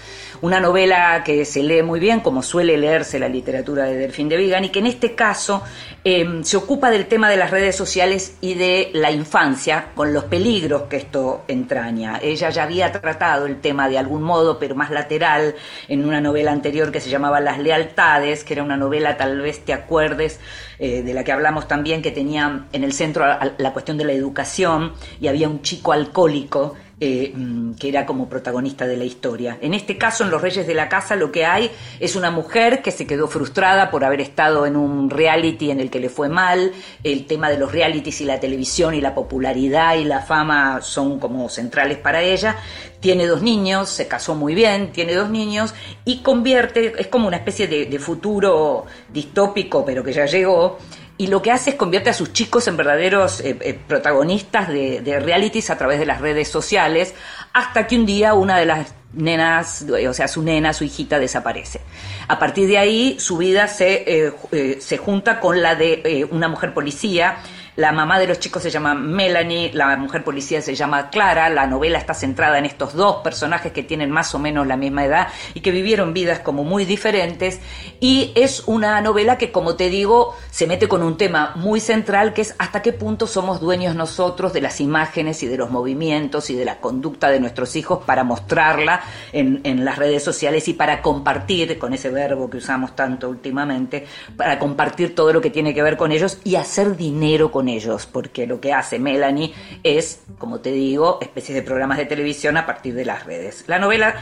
[0.42, 4.38] una novela que se lee muy bien, como suele leerse la literatura de Delfín de
[4.38, 5.64] Vigan, y que en este caso
[6.04, 10.26] em, se ocupa del tema de las redes sociales y de la infancia, con los
[10.26, 12.20] peligros que esto entraña.
[12.22, 15.56] Ella ya había tratado el tema de algún modo, pero más lateral,
[15.88, 19.66] en una novela anterior que se llamaba Las Lealtades, que era una novela, tal vez
[19.66, 20.40] te acuerdes,
[20.80, 23.26] eh, de la que hablamos también, que tenía en el centro
[23.58, 28.28] la cuestión de la educación, y había un chico alcohólico eh, mm, que era como
[28.28, 29.60] protagonista de la historia.
[29.62, 31.70] En este caso, en Los Reyes de la Casa, lo que hay
[32.00, 35.92] es una mujer que se quedó frustrada por haber estado en un reality en el
[35.92, 36.72] que le fue mal.
[37.04, 41.20] El tema de los realities y la televisión y la popularidad y la fama son
[41.20, 42.58] como centrales para ella.
[43.00, 47.38] Tiene dos niños, se casó muy bien, tiene dos niños y convierte, es como una
[47.38, 50.80] especie de futuro distópico, pero que ya llegó,
[51.18, 55.20] y lo que hace es convierte a sus chicos en verdaderos eh, eh, protagonistas de,
[55.20, 57.16] realities a través de las redes sociales,
[57.54, 61.82] hasta que un día una de las nenas, o sea, su nena, su hijita desaparece.
[62.28, 64.04] A partir de ahí, su vida se,
[64.52, 67.38] eh, se junta con la de una mujer policía
[67.78, 71.68] la mamá de los chicos se llama Melanie, la mujer policía se llama Clara, la
[71.68, 75.28] novela está centrada en estos dos personajes que tienen más o menos la misma edad
[75.54, 77.60] y que vivieron vidas como muy diferentes.
[78.00, 82.34] Y es una novela que como te digo se mete con un tema muy central
[82.34, 86.50] que es hasta qué punto somos dueños nosotros de las imágenes y de los movimientos
[86.50, 89.02] y de la conducta de nuestros hijos para mostrarla
[89.32, 94.58] en, las redes sociales y para compartir, con ese verbo que usamos tanto últimamente, para
[94.58, 98.48] compartir todo lo que tiene que ver con ellos y hacer dinero con ellos, porque
[98.48, 99.54] lo que hace Melanie
[99.84, 103.64] es, como te digo, especies de programas de televisión a partir de las redes.
[103.68, 104.16] La novela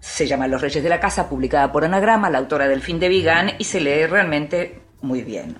[0.00, 3.08] se llama Los Reyes de la Casa, publicada por Anagrama, la autora del fin de
[3.08, 5.58] Vigan, y se lee realmente muy bien.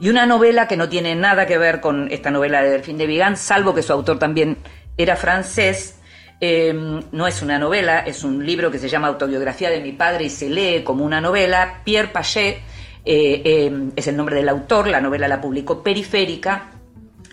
[0.00, 3.06] Y una novela que no tiene nada que ver con esta novela de Delfín de
[3.06, 4.56] Vigan, salvo que su autor también
[4.96, 6.00] era francés,
[6.40, 10.24] em, no es una novela, es un libro que se llama Autobiografía de mi padre
[10.24, 11.82] y se lee como una novela.
[11.84, 12.58] Pierre Paget
[13.04, 16.72] eh, eh, es el nombre del autor, la novela la publicó Periférica,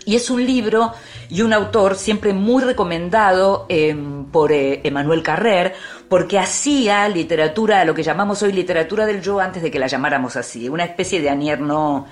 [0.04, 0.92] y es un libro
[1.30, 3.96] y un autor siempre muy recomendado eh,
[4.32, 5.74] por Emmanuel Carrer,
[6.08, 10.36] porque hacía literatura, lo que llamamos hoy literatura del yo antes de que la llamáramos
[10.36, 12.06] así, una especie de anierno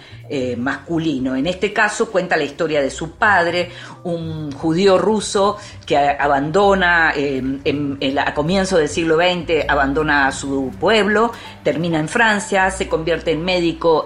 [0.59, 1.35] masculino.
[1.35, 3.71] En este caso cuenta la historia de su padre,
[4.05, 11.33] un judío ruso que abandona a comienzo del siglo XX, abandona su pueblo,
[11.65, 14.05] termina en Francia, se convierte en médico.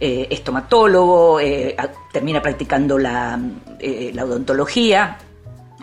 [0.00, 1.76] Eh, eh, estomatólogo, eh,
[2.10, 3.38] termina practicando la,
[3.78, 5.18] la odontología,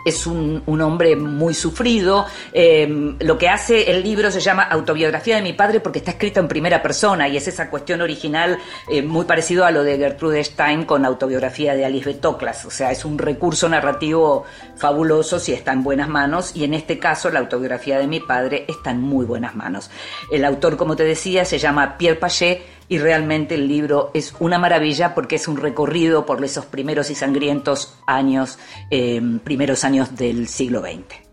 [0.07, 2.25] es un, hombre muy sufrido.
[2.53, 6.39] Em, lo que hace el libro se llama Autobiografía de mi padre porque está escrito
[6.39, 8.57] en primera persona y es esa cuestión original
[8.89, 12.63] eh, muy parecido a lo de Gertrude Stein con Autobiografía de Alice Betoclas.
[12.65, 14.45] O sea, es un recurso narrativo
[14.77, 18.65] fabuloso si está en buenas manos y en este caso la autobiografía de mi padre
[18.67, 19.89] está en muy buenas manos.
[20.31, 24.59] El autor, como te decía, se llama Pierre Paget y realmente el libro es una
[24.59, 28.57] maravilla porque es un recorrido por esos primeros y sangrientos años,
[28.89, 31.26] eh, primeros años del siglo XX.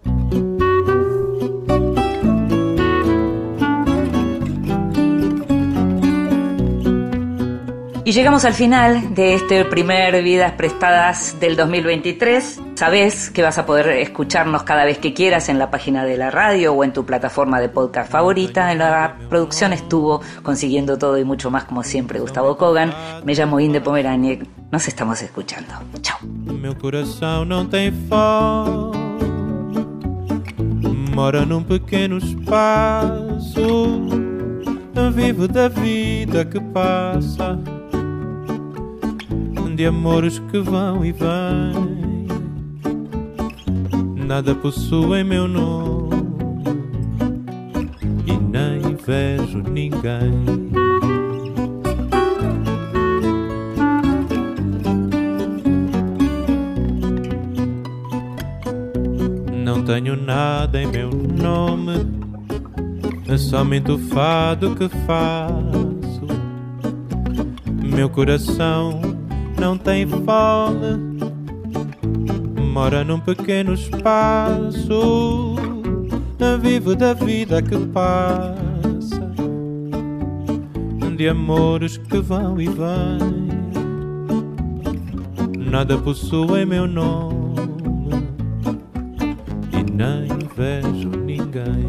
[8.15, 12.61] Llegamos al final de este primer Vidas Prestadas del 2023.
[12.77, 16.31] Sabes que vas a poder escucharnos cada vez que quieras en la página de la
[16.31, 18.71] radio o en tu plataforma de podcast favorita.
[18.71, 22.95] En la producción estuvo consiguiendo todo y mucho más, como siempre, Gustavo Kogan.
[23.25, 24.47] Me llamo Inde Pomeraniec.
[24.71, 25.75] Nos estamos escuchando.
[26.01, 26.19] Chao.
[31.15, 34.01] Mora num pequeno espaço.
[35.15, 37.57] Vivo da vida que passa,
[39.75, 42.15] de amores que vão e vêm
[44.25, 46.17] nada possuem meu nome
[48.27, 50.33] e nem vejo ninguém.
[59.63, 62.07] Não tenho nada em meu nome,
[63.29, 66.27] é somente o fado que faço.
[67.83, 69.14] Meu coração
[69.65, 71.15] não tem fome
[72.61, 75.55] mora num pequeno espaço,
[76.61, 79.33] vivo da vida que passa,
[81.17, 83.55] de amores que vão e vêm.
[85.71, 87.55] Nada possui meu nome
[89.73, 91.89] e nem vejo ninguém.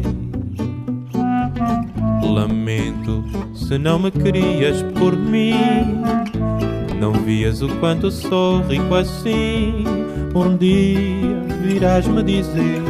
[2.22, 3.22] Lamento
[3.54, 5.52] se não me querias por mim.
[7.00, 9.84] Não vias o quanto sou rico assim
[10.36, 12.82] um dia virás-me dizer: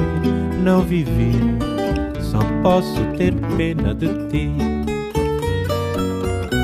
[0.63, 1.33] Não vivi,
[2.21, 4.51] só posso ter pena de ti.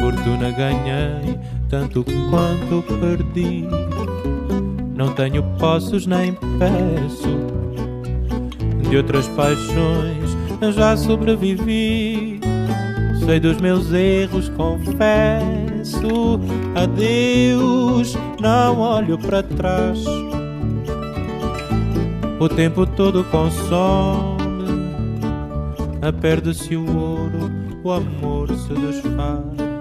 [0.01, 1.39] Fortuna ganhei,
[1.69, 3.65] tanto quanto perdi.
[4.97, 7.39] Não tenho posses nem peço.
[8.89, 10.37] De outras paixões
[10.75, 12.41] já sobrevivi.
[13.25, 15.62] Sei dos meus erros, confesso.
[16.75, 20.05] Adeus, não olho para trás
[22.43, 24.65] o tempo todo consome,
[26.21, 27.53] perde-se o ouro,
[27.85, 29.72] o amor se desfaz.